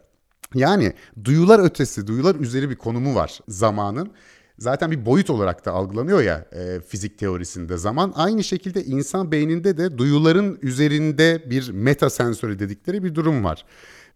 [0.55, 0.92] Yani
[1.24, 4.11] duyular ötesi, duyular üzeri bir konumu var zamanın.
[4.59, 8.12] Zaten bir boyut olarak da algılanıyor ya e, fizik teorisinde zaman.
[8.16, 13.64] Aynı şekilde insan beyninde de duyuların üzerinde bir meta sensörü dedikleri bir durum var.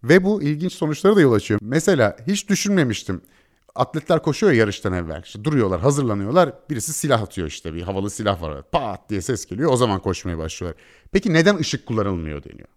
[0.03, 1.59] Ve bu ilginç sonuçlara da yol açıyor.
[1.63, 3.21] Mesela hiç düşünmemiştim
[3.75, 5.23] atletler koşuyor yarıştan evvel.
[5.23, 6.53] İşte duruyorlar, hazırlanıyorlar.
[6.69, 8.63] Birisi silah atıyor işte bir havalı silah var.
[8.71, 9.71] Pat diye ses geliyor.
[9.71, 10.81] O zaman koşmaya başlıyorlar.
[11.11, 12.67] Peki neden ışık kullanılmıyor deniyor.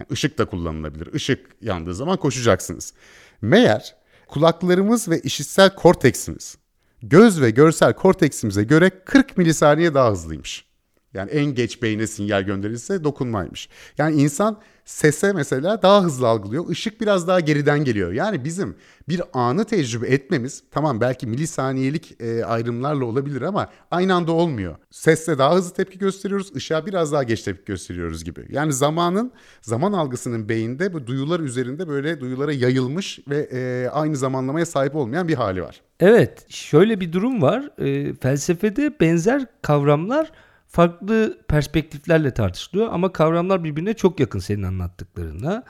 [0.00, 1.14] Yani ışık da kullanılabilir.
[1.14, 2.94] Işık yandığı zaman koşacaksınız.
[3.40, 3.96] Meğer
[4.28, 6.58] kulaklarımız ve işitsel korteksimiz
[7.02, 10.67] göz ve görsel korteksimize göre 40 milisaniye daha hızlıymış.
[11.14, 13.68] Yani en geç beyne sinyal gönderilse dokunmaymış.
[13.98, 16.70] Yani insan sese mesela daha hızlı algılıyor.
[16.70, 18.12] Işık biraz daha geriden geliyor.
[18.12, 18.76] Yani bizim
[19.08, 24.76] bir anı tecrübe etmemiz tamam belki milisaniyelik e, ayrımlarla olabilir ama aynı anda olmuyor.
[24.90, 28.46] Sesle daha hızlı tepki gösteriyoruz, ışığa biraz daha geç tepki gösteriyoruz gibi.
[28.50, 34.66] Yani zamanın, zaman algısının beyinde bu duyular üzerinde böyle duyulara yayılmış ve e, aynı zamanlamaya
[34.66, 35.80] sahip olmayan bir hali var.
[36.00, 37.70] Evet, şöyle bir durum var.
[37.78, 40.32] E, felsefede benzer kavramlar
[40.68, 45.64] farklı perspektiflerle tartışılıyor ama kavramlar birbirine çok yakın senin anlattıklarına.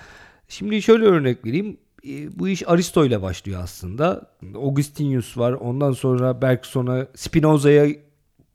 [0.49, 1.77] Şimdi şöyle örnek vereyim.
[2.09, 4.31] E, bu iş Aristo ile başlıyor aslında.
[4.55, 5.53] Augustinus var.
[5.53, 7.87] Ondan sonra Bergson'a, Spinoza'ya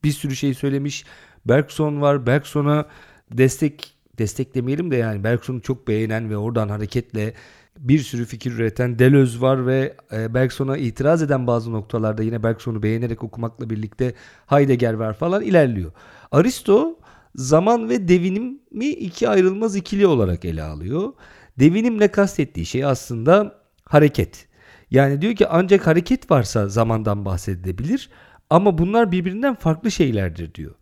[0.04, 1.06] bir sürü şey söylemiş.
[1.46, 2.26] Bergson var.
[2.26, 2.86] Bergson'a
[3.32, 7.34] destek desteklemeyelim de yani Bergson'u çok beğenen ve oradan hareketle
[7.80, 12.84] bir sürü fikir üreten Deleuze var ve e, Bergson'a itiraz eden bazı noktalarda yine Bergson'u
[12.84, 14.14] beğenerek okumakla birlikte
[14.48, 15.92] Heidegger var falan ilerliyor.
[16.34, 17.00] Aristo
[17.36, 21.14] zaman ve devinimi iki ayrılmaz ikili olarak ele alıyor.
[21.60, 24.48] Devinimle kastettiği şey aslında hareket.
[24.92, 28.10] Yani diyor ki ancak hareket varsa zamandan bahsedilebilir
[28.50, 30.76] ama bunlar birbirinden farklı şeylerdir diyor.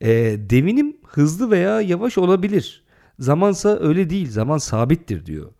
[0.00, 0.10] E,
[0.50, 2.84] devinim hızlı veya yavaş olabilir.
[3.18, 4.30] Zamansa öyle değil.
[4.30, 5.52] Zaman sabittir diyor.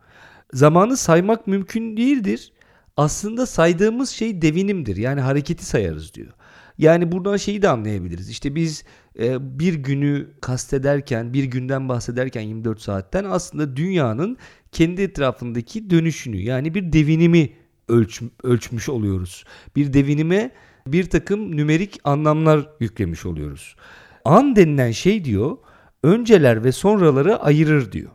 [0.53, 2.53] Zamanı saymak mümkün değildir.
[2.97, 4.97] Aslında saydığımız şey devinimdir.
[4.97, 6.33] Yani hareketi sayarız diyor.
[6.81, 8.31] Yani buradan şeyi de anlayabiliriz.
[8.31, 8.85] İşte biz
[9.19, 14.37] e, bir günü kastederken, bir günden bahsederken 24 saatten aslında dünyanın
[14.73, 17.53] kendi etrafındaki dönüşünü yani bir devinimi
[17.89, 19.45] ölç, ölçmüş oluyoruz.
[19.77, 20.51] Bir devinime
[20.87, 23.77] bir takım nümerik anlamlar yüklemiş oluyoruz.
[24.25, 25.59] An denilen şey diyor
[26.03, 28.11] önceler ve sonraları ayırır diyor.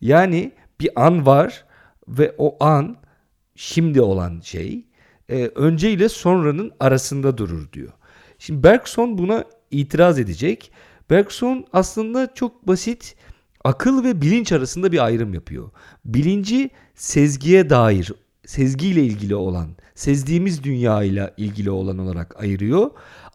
[0.00, 1.64] Yani bir an var
[2.08, 2.96] ve o an
[3.56, 4.84] şimdi olan şey
[5.28, 7.92] e, önce ile sonranın arasında durur diyor.
[8.38, 10.72] Şimdi Bergson buna itiraz edecek.
[11.10, 13.16] Bergson aslında çok basit
[13.64, 15.70] akıl ve bilinç arasında bir ayrım yapıyor.
[16.04, 18.12] Bilinci sezgiye dair,
[18.46, 22.90] sezgiyle ilgili olan, sezdiğimiz dünya ile ilgili olan olarak ayırıyor.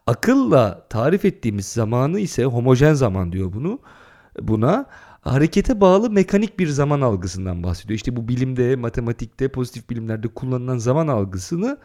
[0.06, 3.78] Akılla tarif ettiğimiz zamanı ise homojen zaman diyor bunu.
[4.40, 4.86] Buna
[5.20, 7.96] harekete bağlı mekanik bir zaman algısından bahsediyor.
[7.96, 11.78] İşte bu bilimde, matematikte, pozitif bilimlerde kullanılan zaman algısını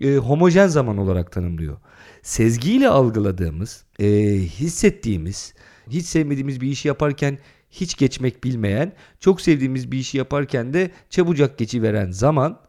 [0.00, 1.76] e, homojen zaman olarak tanımlıyor.
[2.22, 4.06] Sezgiyle algıladığımız, e,
[4.38, 5.54] hissettiğimiz,
[5.90, 7.38] hiç sevmediğimiz bir işi yaparken
[7.70, 12.60] hiç geçmek bilmeyen, çok sevdiğimiz bir işi yaparken de çabucak geçiveren zaman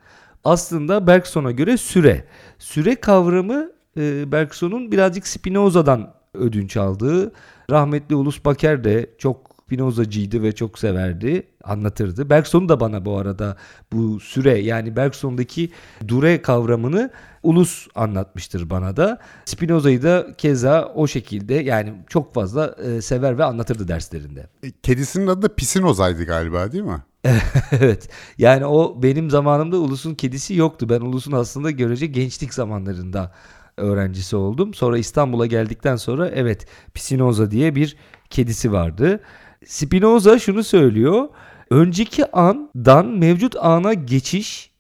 [0.44, 2.26] aslında Bergson'a göre süre.
[2.60, 7.34] Süre kavramı e, Bergson'un birazcık Spinoza'dan ödünç aldığı.
[7.72, 12.30] Rahmetli Ulus Baker de çok Spinozacıydı ve çok severdi, anlatırdı.
[12.30, 13.58] Bergson da bana bu arada
[13.92, 15.72] bu süre yani Bergson'daki
[16.08, 17.12] dure kavramını
[17.44, 19.20] ulus anlatmıştır bana da.
[19.46, 24.48] Spinoza'yı da keza o şekilde yani çok fazla e, sever ve anlatırdı derslerinde.
[24.64, 27.04] E, kedisinin adı da Pisinoza'ydı galiba değil mi?
[27.72, 28.10] evet.
[28.38, 30.90] Yani o benim zamanımda Ulus'un kedisi yoktu.
[30.90, 33.32] Ben Ulus'un aslında görece gençlik zamanlarında
[33.78, 34.74] öğrencisi oldum.
[34.74, 37.98] Sonra İstanbul'a geldikten sonra evet Pisinoza diye bir
[38.30, 39.20] kedisi vardı.
[39.66, 41.30] Spinoza şunu söylüyor.
[41.70, 44.72] Önceki andan mevcut ana geçiş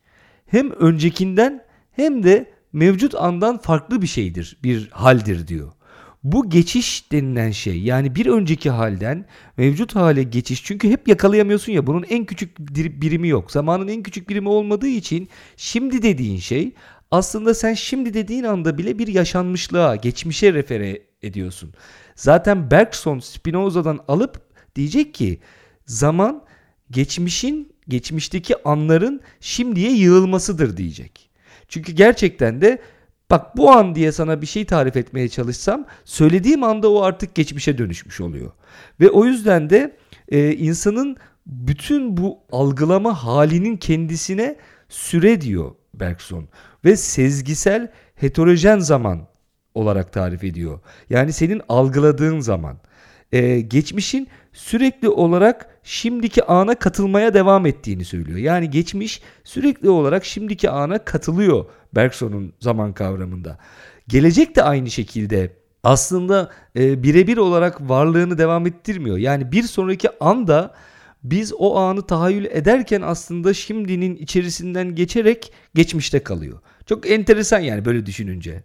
[0.45, 5.71] hem öncekinden hem de mevcut andan farklı bir şeydir, bir haldir diyor.
[6.23, 9.25] Bu geçiş denilen şey yani bir önceki halden
[9.57, 12.59] mevcut hale geçiş çünkü hep yakalayamıyorsun ya bunun en küçük
[13.01, 13.51] birimi yok.
[13.51, 16.73] Zamanın en küçük birimi olmadığı için şimdi dediğin şey
[17.11, 21.73] aslında sen şimdi dediğin anda bile bir yaşanmışlığa, geçmişe refere ediyorsun.
[22.15, 24.46] Zaten Bergson Spinoza'dan alıp
[24.77, 25.39] diyecek ki
[25.85, 26.43] zaman
[26.91, 31.29] geçmişin, geçmişteki anların şimdiye yığılmasıdır diyecek.
[31.67, 32.81] Çünkü gerçekten de
[33.29, 37.77] bak bu an diye sana bir şey tarif etmeye çalışsam söylediğim anda o artık geçmişe
[37.77, 38.51] dönüşmüş oluyor.
[38.99, 39.97] Ve o yüzden de
[40.29, 44.55] e, insanın bütün bu algılama halinin kendisine
[44.89, 46.47] süre diyor Bergson
[46.85, 49.27] ve sezgisel heterojen zaman
[49.73, 50.79] olarak tarif ediyor.
[51.09, 52.77] Yani senin algıladığın zaman.
[53.31, 58.37] Ee, geçmişin sürekli olarak şimdiki ana katılmaya devam ettiğini söylüyor.
[58.39, 63.57] Yani geçmiş sürekli olarak şimdiki ana katılıyor Bergson'un zaman kavramında.
[64.07, 69.17] Gelecek de aynı şekilde aslında e, birebir olarak varlığını devam ettirmiyor.
[69.17, 70.73] Yani bir sonraki anda
[71.23, 76.59] biz o anı tahayyül ederken aslında şimdinin içerisinden geçerek geçmişte kalıyor.
[76.85, 78.63] Çok enteresan yani böyle düşününce.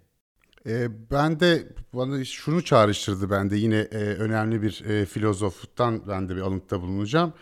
[0.66, 1.62] E, ben de
[1.94, 6.82] bana şunu çağrıştırdı ben de yine e, önemli bir e, filozoftan ben de bir alıntıda
[6.82, 7.32] bulunacağım.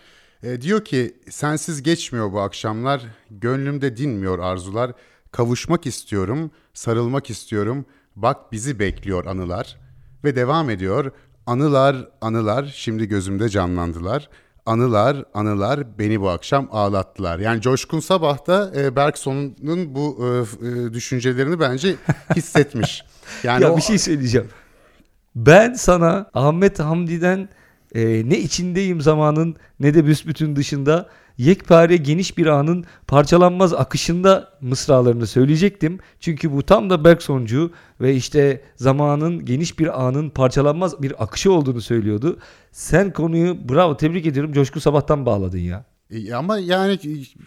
[0.43, 4.93] E, diyor ki sensiz geçmiyor bu akşamlar, gönlümde dinmiyor arzular,
[5.33, 7.85] kavuşmak istiyorum, sarılmak istiyorum,
[8.17, 9.81] bak bizi bekliyor anılar.
[10.25, 11.13] Ve devam ediyor,
[11.47, 17.39] anılar, anılar şimdi gözümde canlandılar.'' Anılar anılar beni bu akşam ağlattılar.
[17.39, 20.29] Yani Coşkun Sabah da e, Bergson'un bu e,
[20.69, 21.95] e, düşüncelerini bence
[22.37, 23.05] hissetmiş.
[23.45, 23.77] Yani ya o...
[23.77, 24.49] bir şey söyleyeceğim.
[25.37, 27.49] Ben sana Ahmet Hamdi'den
[27.95, 31.09] e, ne içindeyim zamanın ne de büsbütün dışında
[31.41, 35.99] yekpare geniş bir anın parçalanmaz akışında mısralarını söyleyecektim.
[36.21, 41.81] Çünkü bu tam da Bergsoncu ve işte zamanın geniş bir anın parçalanmaz bir akışı olduğunu
[41.81, 42.39] söylüyordu.
[42.73, 45.85] Sen konuyu bravo tebrik ediyorum Coşku Sabah'tan bağladın ya.
[46.11, 46.99] E, ama yani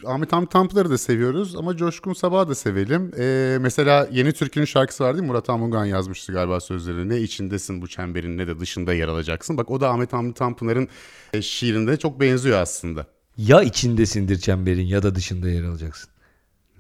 [0.06, 3.12] Ahmet Hamdi Tanpınar'ı da seviyoruz ama Coşkun Sabah'ı da sevelim.
[3.20, 5.28] Ee, mesela Yeni Türkü'nün şarkısı var değil mi?
[5.28, 7.10] Murat Amungan yazmıştı galiba sözlerini.
[7.10, 9.58] Ne içindesin bu çemberin ne de dışında yer alacaksın.
[9.58, 10.88] Bak o da Ahmet Hamdi Tanpınar'ın
[11.34, 13.13] e, şiirinde çok benziyor aslında.
[13.38, 16.10] Ya içindesindir çemberin ya da dışında yer alacaksın.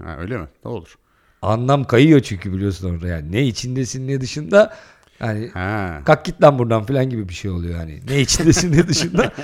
[0.03, 0.47] Ha, öyle mi?
[0.65, 0.97] Ne olur.
[1.41, 3.31] Anlam kayıyor çünkü biliyorsun orada yani.
[3.31, 4.75] Ne içindesin ne dışında
[5.19, 6.01] yani ha.
[6.05, 7.99] kalk git lan buradan falan gibi bir şey oluyor yani.
[8.09, 9.31] Ne içindesin ne dışında.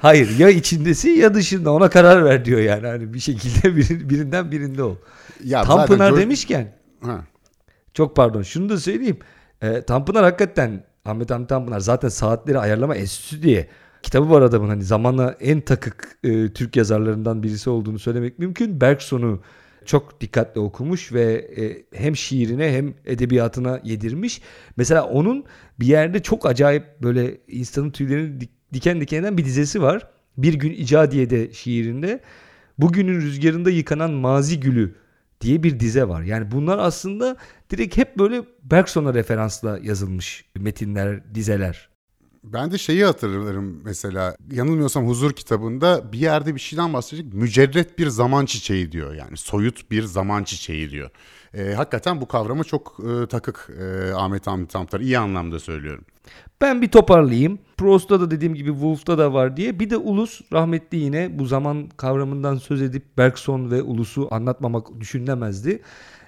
[0.00, 2.86] Hayır ya içindesin ya dışında ona karar ver diyor yani.
[2.86, 4.96] Hani bir şekilde bir, birinden birinde ol.
[5.44, 6.20] Ya Tanpınar gör...
[6.20, 7.24] demişken ha.
[7.94, 9.18] çok pardon şunu da söyleyeyim.
[9.62, 13.68] E, Tanpınar hakikaten Ahmet Hamdi Tanpınar zaten saatleri ayarlama enstitüsü diye
[14.06, 18.80] kitabı var adamın hani zamanla en takık e, Türk yazarlarından birisi olduğunu söylemek mümkün.
[18.80, 19.42] Bergson'u
[19.84, 24.40] çok dikkatli okumuş ve e, hem şiirine hem edebiyatına yedirmiş.
[24.76, 25.44] Mesela onun
[25.80, 30.08] bir yerde çok acayip böyle insanın tüylerini diken diken eden bir dizesi var.
[30.36, 32.20] Bir gün İcadiye'de şiirinde
[32.78, 34.94] bugünün rüzgarında yıkanan mazi gülü
[35.40, 36.22] diye bir dize var.
[36.22, 37.36] Yani bunlar aslında
[37.70, 41.95] direkt hep böyle Bergson'a referansla yazılmış metinler, dizeler.
[42.52, 48.06] Ben de şeyi hatırlarım mesela yanılmıyorsam Huzur kitabında bir yerde bir şeyden bahsedecek mücerret bir
[48.06, 51.10] zaman çiçeği diyor yani soyut bir zaman çiçeği diyor.
[51.54, 56.04] E, hakikaten bu kavrama çok e, takık e, Ahmet Hamdi Tanpınar iyi anlamda söylüyorum.
[56.60, 57.58] Ben bir toparlayayım.
[57.76, 59.80] Proust'ta da dediğim gibi Wolf'ta da var diye.
[59.80, 65.82] Bir de Ulus rahmetli yine bu zaman kavramından söz edip Bergson ve Ulus'u anlatmamak düşünülemezdi.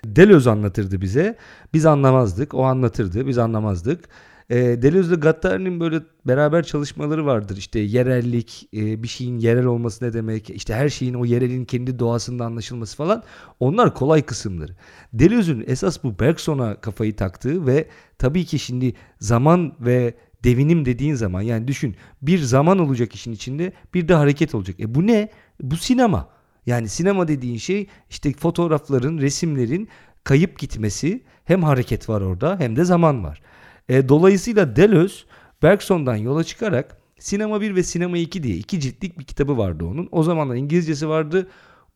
[0.04, 1.36] Deleuze anlatırdı bize.
[1.74, 2.54] Biz anlamazdık.
[2.54, 3.26] O anlatırdı.
[3.26, 4.08] Biz anlamazdık.
[4.50, 7.56] E, Deleuze ile Gattari'nin böyle beraber çalışmaları vardır.
[7.56, 11.98] İşte yerellik, e, bir şeyin yerel olması ne demek, işte her şeyin o yerelin kendi
[11.98, 13.22] doğasında anlaşılması falan.
[13.60, 14.76] Onlar kolay kısımları.
[15.12, 21.42] Deleuze'ün esas bu Bergson'a kafayı taktığı ve tabii ki şimdi zaman ve devinim dediğin zaman
[21.42, 24.80] yani düşün bir zaman olacak işin içinde bir de hareket olacak.
[24.80, 25.28] E bu ne?
[25.62, 26.28] Bu sinema.
[26.66, 29.88] Yani sinema dediğin şey işte fotoğrafların, resimlerin
[30.24, 33.42] kayıp gitmesi hem hareket var orada hem de zaman var.
[33.88, 35.24] E, dolayısıyla Deleuze
[35.62, 40.08] Bergson'dan yola çıkarak Sinema 1 ve Sinema 2 diye iki ciltlik bir kitabı vardı onun.
[40.12, 41.48] O zamanlar İngilizcesi vardı.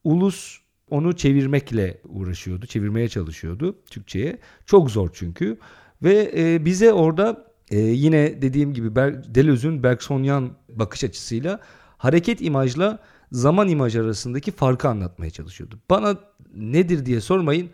[0.05, 0.59] Ulus
[0.91, 4.39] onu çevirmekle uğraşıyordu, çevirmeye çalışıyordu Türkçe'ye.
[4.67, 5.59] Çok zor çünkü.
[6.03, 11.61] Ve e, bize orada e, yine dediğim gibi Ber Deleuze'ün Bergsonian bakış açısıyla
[11.99, 12.99] hareket imajla
[13.33, 15.79] zaman imaj arasındaki farkı anlatmaya çalışıyordu.
[15.91, 16.17] Bana
[16.55, 17.71] nedir diye sormayın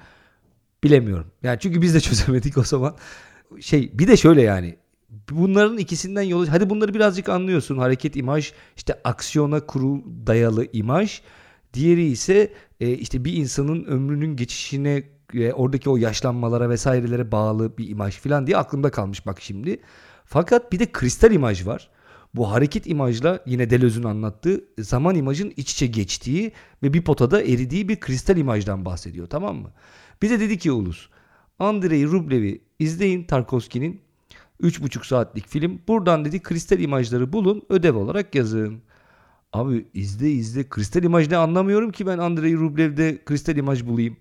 [0.84, 1.26] bilemiyorum.
[1.42, 2.96] Yani çünkü biz de çözemedik o zaman
[3.60, 4.76] şey bir de şöyle yani
[5.30, 11.22] bunların ikisinden yola hadi bunları birazcık anlıyorsun hareket imaj işte aksiyona kurul dayalı imaj
[11.74, 15.02] Diğeri ise e, işte bir insanın ömrünün geçişine
[15.34, 19.80] e, oradaki o yaşlanmalara vesairelere bağlı bir imaj falan diye aklımda kalmış bak şimdi.
[20.24, 21.90] Fakat bir de kristal imaj var.
[22.34, 27.88] Bu hareket imajla yine Deleuze'ün anlattığı zaman imajın iç içe geçtiği ve bir potada eridiği
[27.88, 29.70] bir kristal imajdan bahsediyor tamam mı?
[30.22, 31.08] Bize dedi ki Ulus
[31.58, 34.00] Andrei Rublev'i izleyin Tarkovski'nin
[34.62, 35.80] 3,5 saatlik film.
[35.88, 38.82] Buradan dedi kristal imajları bulun ödev olarak yazın.
[39.52, 44.16] Abi izle izle kristal imaj ne anlamıyorum ki ben Andrei Rublev'de kristal imaj bulayım.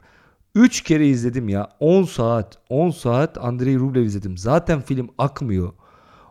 [0.56, 4.38] 3 kere izledim ya 10 saat 10 saat Andrei Rublev izledim.
[4.38, 5.74] Zaten film akmıyor.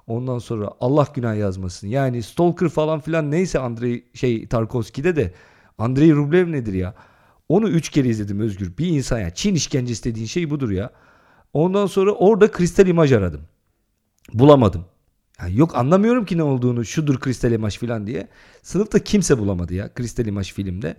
[0.06, 1.88] Ondan sonra Allah günah yazmasın.
[1.88, 5.34] Yani Stalker falan filan neyse Andrei şey Tarkovski'de de
[5.78, 6.94] Andrei Rublev nedir ya?
[7.48, 8.78] Onu 3 kere izledim Özgür.
[8.78, 10.90] Bir insan ya Çin işkencesi dediğin şey budur ya.
[11.52, 13.40] Ondan sonra orada kristal imaj aradım.
[14.32, 14.84] Bulamadım.
[15.40, 18.28] Yani yok anlamıyorum ki ne olduğunu şudur kristal imaj filan diye.
[18.62, 20.96] Sınıfta kimse bulamadı ya kristal imaj filmde.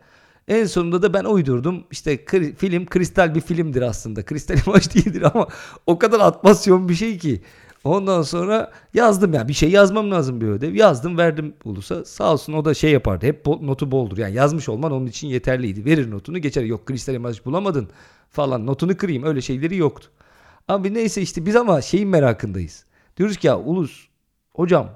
[0.48, 1.84] En sonunda da ben uydurdum.
[1.92, 4.26] İşte kri, film kristal bir filmdir aslında.
[4.26, 5.48] Kristal imaj değildir ama
[5.86, 7.42] o kadar atmasyon bir şey ki.
[7.88, 10.76] Ondan sonra yazdım ya yani bir şey yazmam lazım bir ödev.
[10.76, 12.06] Yazdım verdim Ulus'a.
[12.06, 13.26] Sağ olsun o da şey yapardı.
[13.26, 14.18] Hep notu boldur.
[14.18, 15.86] Yani yazmış olman onun için yeterliydi.
[15.86, 16.64] Verir notunu geçer.
[16.64, 17.90] Yok kristal imaj bulamadın
[18.30, 18.66] falan.
[18.66, 19.24] Notunu kırayım.
[19.24, 20.10] Öyle şeyleri yoktu.
[20.68, 22.86] Abi neyse işte biz ama şeyin merakındayız.
[23.18, 24.08] Diyoruz ki ya Ulus
[24.54, 24.90] hocam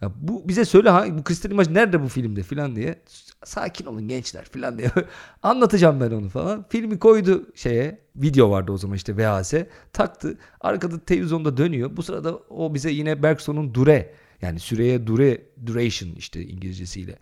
[0.00, 3.02] ya bu bize söyle ha bu kristal imaj nerede bu filmde filan diye.
[3.44, 4.90] Sakin olun gençler filan diye.
[5.42, 6.66] Anlatacağım ben onu falan.
[6.68, 8.00] Filmi koydu şeye.
[8.16, 9.54] Video vardı o zaman işte VHS.
[9.92, 10.38] Taktı.
[10.60, 11.96] Arkada televizyonda dönüyor.
[11.96, 17.18] Bu sırada o bize yine Bergson'un Dure yani süreye Dure duration işte İngilizcesiyle.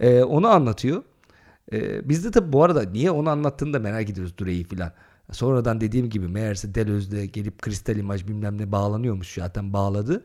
[0.00, 1.02] Ee, onu anlatıyor.
[1.72, 4.92] Ee, biz de tabii bu arada niye onu anlattığını da merak ediyoruz Dure'yi filan.
[5.32, 10.24] Sonradan dediğim gibi meğerse Deleuze'de gelip kristal imaj bilmem ne bağlanıyormuş zaten bağladı.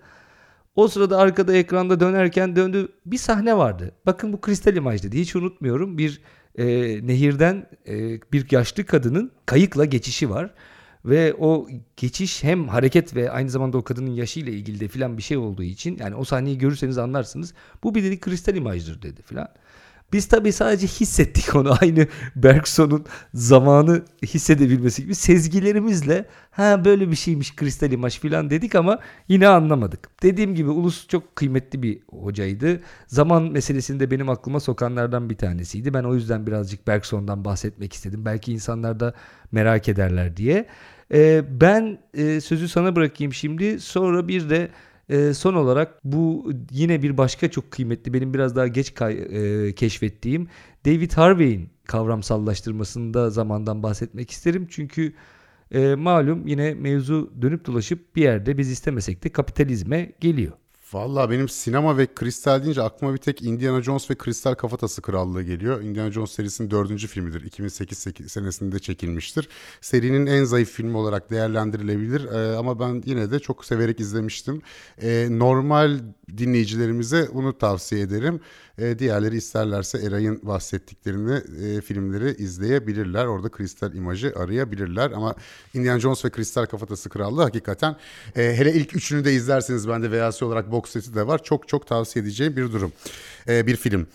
[0.79, 3.91] O sırada arkada ekranda dönerken döndü bir sahne vardı.
[4.05, 5.19] Bakın bu kristal imaj dedi.
[5.19, 5.97] Hiç unutmuyorum.
[5.97, 6.21] Bir
[6.55, 6.65] e,
[7.07, 10.53] nehirden e, bir yaşlı kadının kayıkla geçişi var.
[11.05, 15.23] Ve o geçiş hem hareket ve aynı zamanda o kadının yaşıyla ilgili de filan bir
[15.23, 17.53] şey olduğu için yani o sahneyi görürseniz anlarsınız.
[17.83, 19.47] Bu bir dedi kristal imajdır dedi filan.
[20.13, 27.55] Biz tabii sadece hissettik onu aynı Bergson'un zamanı hissedebilmesi gibi sezgilerimizle ha böyle bir şeymiş
[27.55, 30.09] kristal imaj filan dedik ama yine anlamadık.
[30.23, 32.81] Dediğim gibi Ulus çok kıymetli bir hocaydı.
[33.07, 35.93] Zaman meselesini de benim aklıma sokanlardan bir tanesiydi.
[35.93, 38.25] Ben o yüzden birazcık Bergson'dan bahsetmek istedim.
[38.25, 39.13] Belki insanlar da
[39.51, 40.65] merak ederler diye.
[41.13, 43.79] Ee, ben e, sözü sana bırakayım şimdi.
[43.79, 44.69] Sonra bir de
[45.09, 49.19] e, son olarak bu yine bir başka çok kıymetli benim biraz daha geç kay,
[49.67, 50.47] e, keşfettiğim
[50.85, 54.67] David Harvey'in kavramsallaştırmasında zamandan bahsetmek isterim.
[54.69, 55.13] Çünkü
[55.71, 60.53] e, malum yine mevzu dönüp dolaşıp bir yerde biz istemesek de kapitalizme geliyor.
[60.93, 65.43] Valla benim sinema ve kristal deyince aklıma bir tek Indiana Jones ve Kristal Kafatası Krallığı
[65.43, 65.81] geliyor.
[65.81, 67.41] Indiana Jones serisinin dördüncü filmidir.
[67.41, 67.97] 2008
[68.27, 69.49] senesinde çekilmiştir.
[69.81, 74.61] Serinin en zayıf filmi olarak değerlendirilebilir ee, ama ben yine de çok severek izlemiştim.
[75.01, 75.99] Ee, normal
[76.37, 78.39] dinleyicilerimize bunu tavsiye ederim.
[78.79, 83.25] E, diğerleri isterlerse Eray'ın bahsettiklerini e, filmleri izleyebilirler.
[83.25, 85.11] Orada kristal imajı arayabilirler.
[85.11, 85.35] Ama
[85.73, 87.95] Indiana Jones ve Kristal Kafatası Krallığı hakikaten
[88.35, 91.43] e, hele ilk üçünü de izlerseniz bende VHS olarak box seti de var.
[91.43, 92.91] Çok çok tavsiye edeceğim bir durum.
[93.47, 94.07] E, bir film.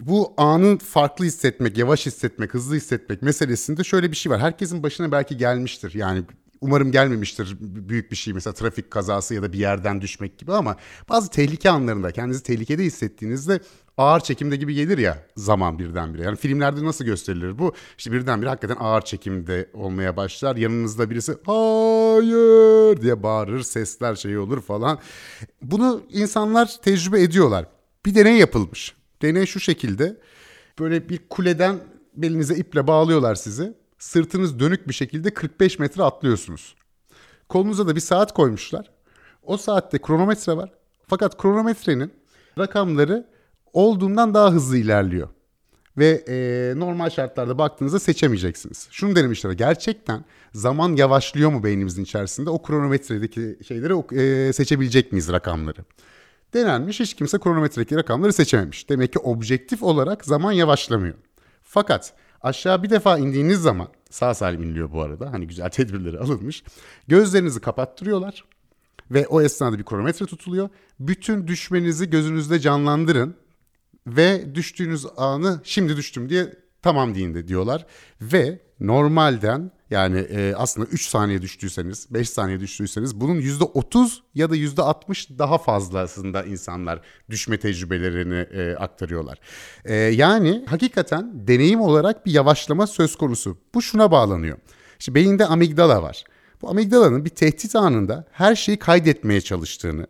[0.00, 4.40] Bu anın farklı hissetmek, yavaş hissetmek, hızlı hissetmek meselesinde şöyle bir şey var.
[4.40, 5.94] Herkesin başına belki gelmiştir.
[5.94, 6.22] Yani
[6.60, 10.76] umarım gelmemiştir büyük bir şey mesela trafik kazası ya da bir yerden düşmek gibi ama
[11.08, 13.60] bazı tehlike anlarında kendinizi tehlikede hissettiğinizde
[13.96, 16.22] ağır çekimde gibi gelir ya zaman birdenbire.
[16.22, 17.72] Yani filmlerde nasıl gösterilir bu?
[17.98, 20.56] İşte birdenbire hakikaten ağır çekimde olmaya başlar.
[20.56, 24.98] Yanınızda birisi hayır diye bağırır, sesler şey olur falan.
[25.62, 27.66] Bunu insanlar tecrübe ediyorlar.
[28.06, 28.94] Bir deney yapılmış.
[29.22, 30.20] Deney şu şekilde.
[30.78, 31.80] Böyle bir kuleden
[32.14, 33.74] belinize iple bağlıyorlar sizi.
[33.98, 36.74] Sırtınız dönük bir şekilde 45 metre atlıyorsunuz.
[37.48, 38.90] Kolunuza da bir saat koymuşlar.
[39.42, 40.72] O saatte kronometre var.
[41.06, 42.12] Fakat kronometrenin
[42.58, 43.31] rakamları
[43.72, 45.28] olduğundan daha hızlı ilerliyor.
[45.98, 48.88] Ve e, normal şartlarda baktığınızda seçemeyeceksiniz.
[48.90, 49.52] Şunu denemişler.
[49.52, 52.50] Gerçekten zaman yavaşlıyor mu beynimizin içerisinde?
[52.50, 55.84] O kronometredeki şeyleri e, seçebilecek miyiz rakamları?
[56.54, 58.88] Denenmiş hiç kimse kronometredeki rakamları seçememiş.
[58.88, 61.14] Demek ki objektif olarak zaman yavaşlamıyor.
[61.62, 65.32] Fakat aşağı bir defa indiğiniz zaman sağ salim iniliyor bu arada.
[65.32, 66.64] Hani güzel tedbirleri alınmış.
[67.08, 68.44] Gözlerinizi kapattırıyorlar
[69.10, 70.68] ve o esnada bir kronometre tutuluyor.
[71.00, 73.34] Bütün düşmenizi gözünüzde canlandırın
[74.06, 77.86] ve düştüğünüz anı şimdi düştüm diye tamam deyin de diyorlar.
[78.20, 84.56] Ve normalden Yani e, aslında 3 saniye düştüyseniz, 5 saniye düştüyseniz bunun %30 ya da
[84.56, 87.00] %60 daha fazlasında insanlar
[87.30, 89.38] düşme tecrübelerini e, aktarıyorlar.
[89.84, 93.58] E, yani hakikaten deneyim olarak bir yavaşlama söz konusu.
[93.74, 94.58] Bu şuna bağlanıyor.
[94.98, 96.24] İşte beyinde amigdala var.
[96.62, 100.06] Bu amigdalanın bir tehdit anında her şeyi kaydetmeye çalıştığını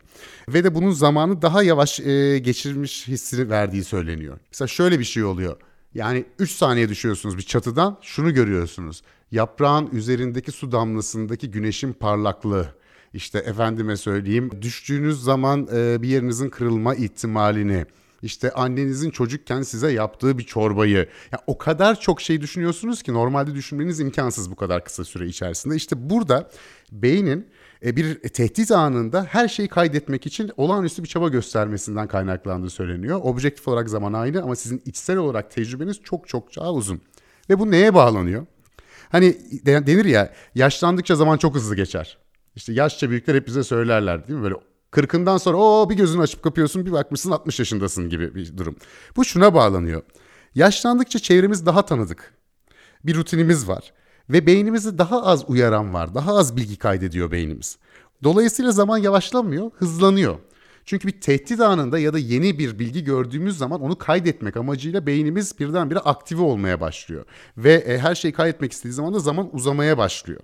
[0.48, 4.38] ve de bunun zamanı daha yavaş e, geçirmiş hissini verdiği söyleniyor.
[4.50, 5.56] Mesela şöyle bir şey oluyor.
[5.94, 9.02] Yani 3 saniye düşüyorsunuz bir çatıdan şunu görüyorsunuz.
[9.30, 12.66] Yaprağın üzerindeki su damlasındaki güneşin parlaklığı.
[13.14, 17.86] İşte efendime söyleyeyim düştüğünüz zaman e, bir yerinizin kırılma ihtimalini,
[18.22, 21.08] işte annenizin çocukken size yaptığı bir çorbayı.
[21.32, 25.76] Ya o kadar çok şey düşünüyorsunuz ki normalde düşünmeniz imkansız bu kadar kısa süre içerisinde.
[25.76, 26.50] İşte burada
[26.92, 27.46] beynin
[27.84, 33.20] e, bir tehdit anında her şeyi kaydetmek için olağanüstü bir çaba göstermesinden kaynaklandığı söyleniyor.
[33.22, 37.00] Objektif olarak zaman aynı ama sizin içsel olarak tecrübeniz çok çok daha uzun.
[37.50, 38.46] Ve bu neye bağlanıyor?
[39.08, 42.18] Hani denir ya yaşlandıkça zaman çok hızlı geçer.
[42.56, 44.42] İşte yaşça büyükler hep bize söylerler değil mi?
[44.42, 44.54] Böyle
[44.92, 48.76] Kırkından sonra o bir gözünü açıp kapıyorsun bir bakmışsın 60 yaşındasın gibi bir durum.
[49.16, 50.02] Bu şuna bağlanıyor.
[50.54, 52.34] Yaşlandıkça çevremiz daha tanıdık.
[53.04, 53.92] Bir rutinimiz var.
[54.28, 56.14] Ve beynimizi daha az uyaran var.
[56.14, 57.78] Daha az bilgi kaydediyor beynimiz.
[58.22, 60.38] Dolayısıyla zaman yavaşlamıyor, hızlanıyor.
[60.84, 65.58] Çünkü bir tehdit anında ya da yeni bir bilgi gördüğümüz zaman onu kaydetmek amacıyla beynimiz
[65.60, 67.24] birdenbire aktive olmaya başlıyor.
[67.56, 70.40] Ve e, her şeyi kaydetmek istediği zaman da zaman uzamaya başlıyor.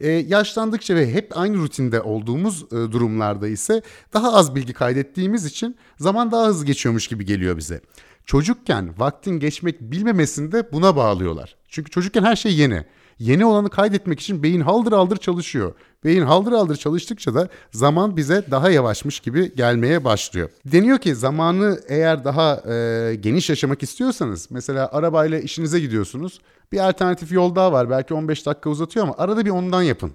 [0.00, 3.82] E, yaşlandıkça ve hep aynı rutinde olduğumuz e, durumlarda ise
[4.12, 7.80] daha az bilgi kaydettiğimiz için zaman daha hızlı geçiyormuş gibi geliyor bize.
[8.26, 11.56] Çocukken vaktin geçmek bilmemesini de buna bağlıyorlar.
[11.68, 12.84] Çünkü çocukken her şey yeni.
[13.20, 15.72] Yeni olanı kaydetmek için beyin haldır haldır çalışıyor.
[16.04, 20.50] Beyin haldır haldır çalıştıkça da zaman bize daha yavaşmış gibi gelmeye başlıyor.
[20.64, 26.40] Deniyor ki zamanı eğer daha e, geniş yaşamak istiyorsanız mesela arabayla işinize gidiyorsunuz.
[26.72, 30.12] Bir alternatif yol daha var belki 15 dakika uzatıyor ama arada bir ondan yapın.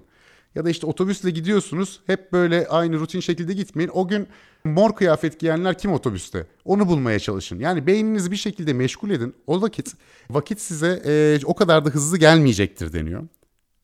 [0.56, 2.00] Ya da işte otobüsle gidiyorsunuz.
[2.06, 3.90] Hep böyle aynı rutin şekilde gitmeyin.
[3.94, 4.28] O gün
[4.64, 6.46] mor kıyafet giyenler kim otobüste?
[6.64, 7.58] Onu bulmaya çalışın.
[7.58, 9.34] Yani beyninizi bir şekilde meşgul edin.
[9.46, 9.92] O vakit
[10.30, 13.28] vakit size e, o kadar da hızlı gelmeyecektir deniyor.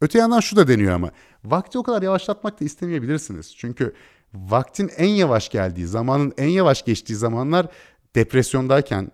[0.01, 1.11] Öte yandan şu da deniyor ama
[1.45, 3.57] vakti o kadar yavaşlatmak da istemeyebilirsiniz.
[3.57, 3.95] Çünkü
[4.35, 7.67] vaktin en yavaş geldiği, zamanın en yavaş geçtiği zamanlar
[8.15, 9.13] depresyondayken,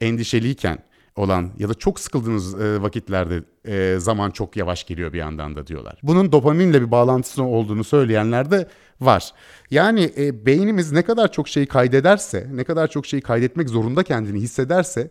[0.00, 0.84] endişeliyken,
[1.16, 5.66] olan ya da çok sıkıldığınız e, vakitlerde e, zaman çok yavaş geliyor bir yandan da
[5.66, 5.98] diyorlar.
[6.02, 8.68] Bunun dopaminle bir bağlantısı olduğunu söyleyenler de
[9.00, 9.32] var.
[9.70, 14.40] Yani e, beynimiz ne kadar çok şeyi kaydederse, ne kadar çok şeyi kaydetmek zorunda kendini
[14.40, 15.10] hissederse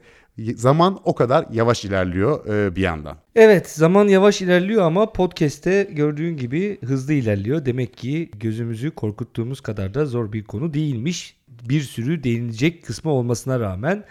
[0.55, 3.17] zaman o kadar yavaş ilerliyor e, bir yandan.
[3.35, 7.65] Evet zaman yavaş ilerliyor ama podcast'te gördüğün gibi hızlı ilerliyor.
[7.65, 11.35] Demek ki gözümüzü korkuttuğumuz kadar da zor bir konu değilmiş.
[11.69, 14.03] Bir sürü değinilecek kısmı olmasına rağmen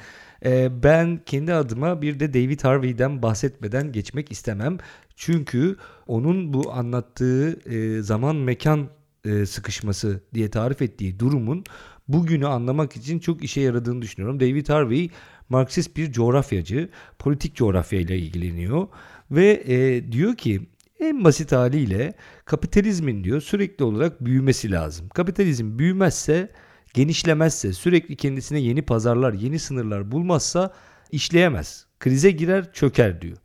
[0.45, 4.79] e, ben kendi adıma bir de David Harvey'den bahsetmeden geçmek istemem.
[5.17, 5.77] Çünkü
[6.07, 8.89] onun bu anlattığı e, zaman mekan
[9.25, 11.65] e, sıkışması diye tarif ettiği durumun
[12.09, 14.41] bugünü anlamak için çok işe yaradığını düşünüyorum.
[14.41, 15.11] David Harvey
[15.49, 18.89] Marksist bir coğrafyacı, politik coğrafya ile ilgileniyor
[19.31, 20.61] ve e, diyor ki
[21.01, 22.15] en basit haliyle
[22.45, 25.09] kapitalizmin diyor sürekli olarak büyümesi lazım.
[25.09, 26.51] Kapitalizm büyümezse
[26.95, 30.73] genişlemezse, sürekli kendisine yeni pazarlar, yeni sınırlar bulmazsa
[31.13, 31.87] işleyemez.
[32.01, 33.37] Krize girer, çöker diyor.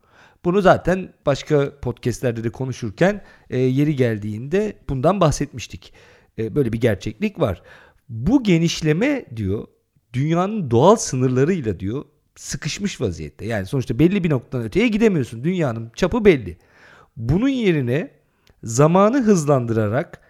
[0.46, 5.94] Bunu zaten başka podcastlerde de konuşurken e, yeri geldiğinde bundan bahsetmiştik.
[6.38, 7.62] E, böyle bir gerçeklik var.
[8.10, 9.68] Bu genişleme diyor
[10.14, 13.46] dünyanın doğal sınırlarıyla diyor sıkışmış vaziyette.
[13.46, 15.44] Yani sonuçta belli bir noktadan öteye gidemiyorsun.
[15.44, 16.58] Dünyanın çapı belli.
[17.18, 18.12] Bunun yerine
[18.64, 20.22] zamanı hızlandırarak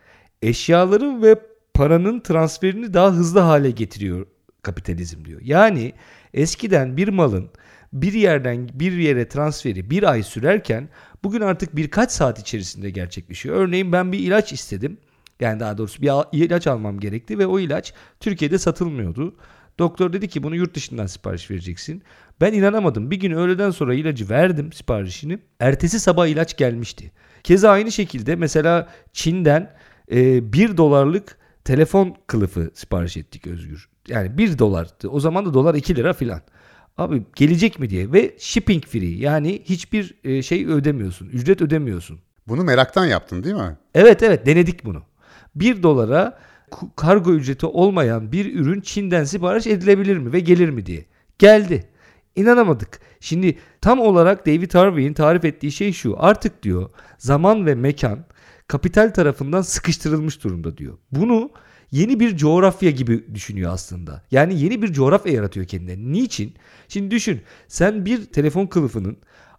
[0.41, 4.25] eşyaların ve paranın transferini daha hızlı hale getiriyor
[4.61, 5.41] kapitalizm diyor.
[5.43, 5.93] Yani
[6.33, 7.49] eskiden bir malın
[7.93, 10.89] bir yerden bir yere transferi bir ay sürerken
[11.23, 13.55] bugün artık birkaç saat içerisinde gerçekleşiyor.
[13.55, 14.97] Örneğin ben bir ilaç istedim.
[15.39, 16.09] Yani daha doğrusu bir
[16.45, 19.35] ilaç almam gerekti ve o ilaç Türkiye'de satılmıyordu.
[19.79, 22.03] Doktor dedi ki bunu yurt dışından sipariş vereceksin.
[22.41, 23.11] Ben inanamadım.
[23.11, 25.39] Bir gün öğleden sonra ilacı verdim siparişini.
[25.59, 27.11] Ertesi sabah ilaç gelmişti.
[27.43, 29.71] Keza aynı şekilde mesela Çin'den
[30.11, 33.89] e, 1 dolarlık telefon kılıfı sipariş ettik Özgür.
[34.07, 35.07] Yani 1 dolardı.
[35.07, 36.41] O zaman da dolar 2 lira filan.
[36.97, 41.27] Abi gelecek mi diye ve shipping free yani hiçbir e, şey ödemiyorsun.
[41.27, 42.19] Ücret ödemiyorsun.
[42.47, 43.77] Bunu meraktan yaptın değil mi?
[43.93, 45.03] Evet evet denedik bunu.
[45.55, 46.39] 1 dolara
[46.95, 51.05] kargo ücreti olmayan bir ürün Çin'den sipariş edilebilir mi ve gelir mi diye.
[51.39, 51.83] Geldi.
[52.35, 52.99] İnanamadık.
[53.19, 56.15] Şimdi tam olarak David Harvey'in tarif ettiği şey şu.
[56.19, 58.25] Artık diyor zaman ve mekan
[58.67, 60.97] kapital tarafından sıkıştırılmış durumda diyor.
[61.11, 61.51] Bunu
[61.91, 64.23] yeni bir coğrafya gibi düşünüyor aslında.
[64.31, 66.11] Yani yeni bir coğrafya yaratıyor kendine.
[66.13, 66.53] Niçin?
[66.87, 69.17] Şimdi düşün sen bir telefon kılıfının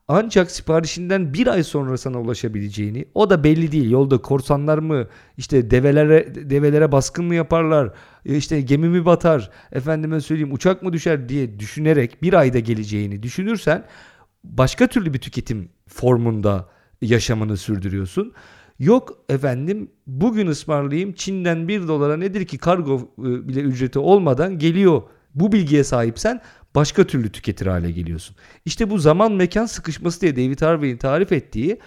[0.09, 5.71] ancak siparişinden bir ay sonra sana ulaşabileceğini o da belli değil yolda korsanlar mı işte
[5.71, 7.93] develere develere baskın mı yaparlar
[8.27, 13.23] e, işte gemi mi batar efendime söyleyeyim uçak mı düşer diye düşünerek bir ayda geleceğini
[13.23, 13.85] düşünürsen
[14.45, 16.69] başka türlü bir tüketim formunda
[17.03, 18.33] yaşamını sürdürüyorsun.
[18.79, 25.03] Yok efendim bugün ısmarlayayım Çin'den 1 dolara nedir ki kargo e, bile ücreti olmadan geliyor.
[25.35, 26.41] Bu bilgiye sahipsen
[26.75, 28.37] başka türlü tüketir hale geliyorsun.
[28.65, 31.79] İşte bu zaman mekan sıkışması diye David Harvey'in tarif ettiği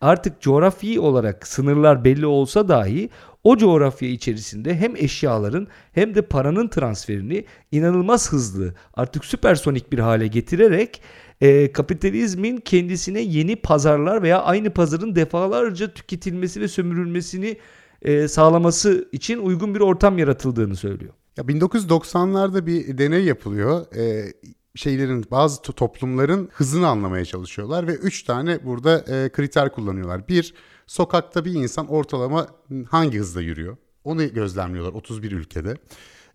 [0.00, 3.10] artık coğrafi olarak sınırlar belli olsa dahi
[3.44, 10.26] o coğrafya içerisinde hem eşyaların hem de paranın transferini inanılmaz hızlı artık süpersonik bir hale
[10.26, 11.02] getirerek
[11.42, 17.56] e, kapitalizmin kendisine yeni pazarlar veya aynı pazarın defalarca tüketilmesi ve sömürülmesini
[18.02, 21.12] e, sağlaması için uygun bir ortam yaratıldığını söylüyor.
[21.36, 23.96] Ya 1990'larda bir deney yapılıyor.
[23.96, 24.32] Ee,
[24.74, 30.28] şeylerin bazı toplumların hızını anlamaya çalışıyorlar ve üç tane burada e, kriter kullanıyorlar.
[30.28, 30.54] Bir,
[30.86, 32.46] sokakta bir insan ortalama
[32.90, 33.76] hangi hızda yürüyor?
[34.04, 35.76] Onu gözlemliyorlar 31 ülkede.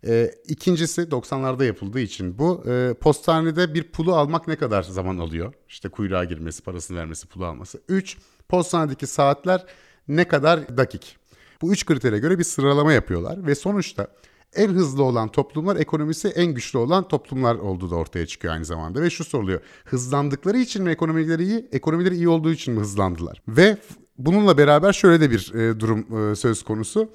[0.06, 5.54] E, ikincisi 90'larda yapıldığı için bu e, postanede bir pulu almak ne kadar zaman alıyor?
[5.68, 7.80] İşte kuyruğa girmesi, parasını vermesi, pulu alması.
[7.88, 8.16] Üç,
[8.48, 9.66] postanedeki saatler
[10.08, 11.16] ne kadar dakik?
[11.62, 14.08] Bu üç kritere göre bir sıralama yapıyorlar ve sonuçta
[14.56, 19.02] en hızlı olan toplumlar ekonomisi en güçlü olan toplumlar olduğu da ortaya çıkıyor aynı zamanda.
[19.02, 19.60] Ve şu soruluyor.
[19.84, 23.42] Hızlandıkları için mi ekonomileri iyi, ekonomileri iyi olduğu için mi hızlandılar?
[23.48, 23.76] Ve
[24.18, 27.08] bununla beraber şöyle de bir e, durum e, söz konusu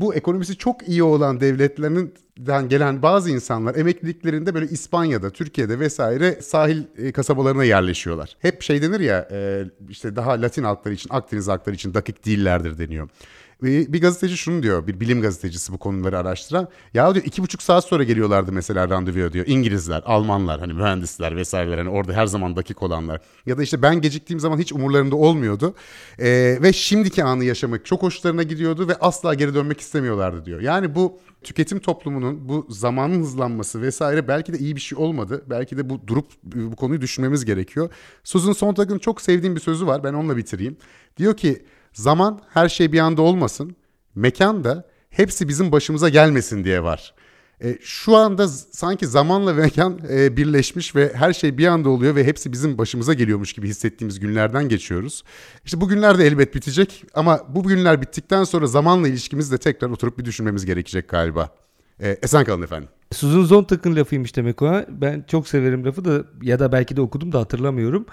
[0.00, 6.82] bu ekonomisi çok iyi olan devletlerinden gelen bazı insanlar emekliliklerinde böyle İspanya'da, Türkiye'de vesaire sahil
[6.98, 8.36] e, kasabalarına yerleşiyorlar.
[8.40, 12.78] Hep şey denir ya e, işte daha Latin halkları için, Akdeniz halkları için dakik değillerdir
[12.78, 13.08] deniyor.
[13.62, 16.68] Bir gazeteci şunu diyor, bir bilim gazetecisi bu konuları araştıran.
[16.94, 19.46] Ya diyor iki buçuk saat sonra geliyorlardı mesela randevuya diyor.
[19.48, 23.20] İngilizler, Almanlar, hani mühendisler vesaireler hani orada her zaman dakik olanlar.
[23.46, 25.74] Ya da işte ben geciktiğim zaman hiç umurlarında olmuyordu.
[26.18, 30.60] Ee, ve şimdiki anı yaşamak çok hoşlarına gidiyordu ve asla geri dönmek istemiyorlardı diyor.
[30.60, 35.44] Yani bu tüketim toplumunun bu zamanın hızlanması vesaire belki de iyi bir şey olmadı.
[35.50, 37.90] Belki de bu durup bu konuyu düşünmemiz gerekiyor.
[38.24, 40.04] Susan Sontag'ın çok sevdiğim bir sözü var.
[40.04, 40.76] Ben onunla bitireyim.
[41.16, 41.64] Diyor ki
[41.98, 43.76] Zaman her şey bir anda olmasın.
[44.14, 47.14] Mekan da hepsi bizim başımıza gelmesin diye var.
[47.64, 52.24] E, şu anda sanki zamanla mekan e, birleşmiş ve her şey bir anda oluyor ve
[52.24, 55.24] hepsi bizim başımıza geliyormuş gibi hissettiğimiz günlerden geçiyoruz.
[55.64, 59.90] İşte bu günler de elbet bitecek ama bu günler bittikten sonra zamanla ilişkimizi de tekrar
[59.90, 61.50] oturup bir düşünmemiz gerekecek galiba.
[62.00, 62.88] E, esen kalın efendim.
[63.12, 64.84] Susan Sontag'ın lafıymış demek o.
[64.88, 68.06] Ben çok severim lafı da ya da belki de okudum da hatırlamıyorum.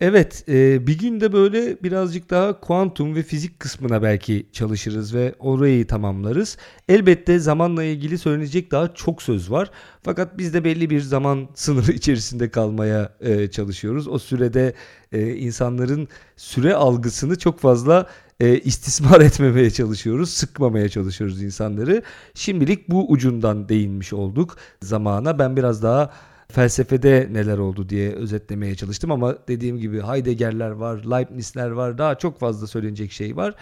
[0.00, 5.34] Evet, e, bir gün de böyle birazcık daha kuantum ve fizik kısmına belki çalışırız ve
[5.38, 6.56] orayı tamamlarız.
[6.88, 9.70] Elbette zamanla ilgili söylenecek daha çok söz var.
[10.02, 14.08] Fakat biz de belli bir zaman sınırı içerisinde kalmaya e, çalışıyoruz.
[14.08, 14.74] O sürede
[15.12, 18.06] e, insanların süre algısını çok fazla
[18.40, 22.02] e, istismar etmemeye çalışıyoruz, sıkmamaya çalışıyoruz insanları.
[22.34, 25.38] Şimdilik bu ucundan değinmiş olduk zamana.
[25.38, 26.12] Ben biraz daha
[26.48, 32.40] felsefede neler oldu diye özetlemeye çalıştım ama dediğim gibi Heidegger'ler var, Leibniz'ler var, daha çok
[32.40, 33.54] fazla söylenecek şey var.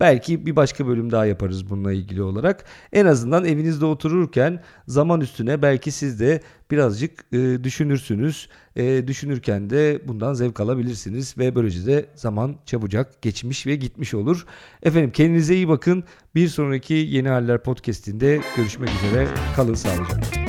[0.00, 2.64] Belki bir başka bölüm daha yaparız bununla ilgili olarak.
[2.92, 8.48] En azından evinizde otururken zaman üstüne belki siz de birazcık e, düşünürsünüz.
[8.76, 14.46] E, düşünürken de bundan zevk alabilirsiniz ve böylece de zaman çabucak geçmiş ve gitmiş olur.
[14.82, 16.04] Efendim kendinize iyi bakın.
[16.34, 19.28] Bir sonraki Yeni Haller podcast'inde görüşmek üzere.
[19.56, 20.47] Kalın sağlıcakla.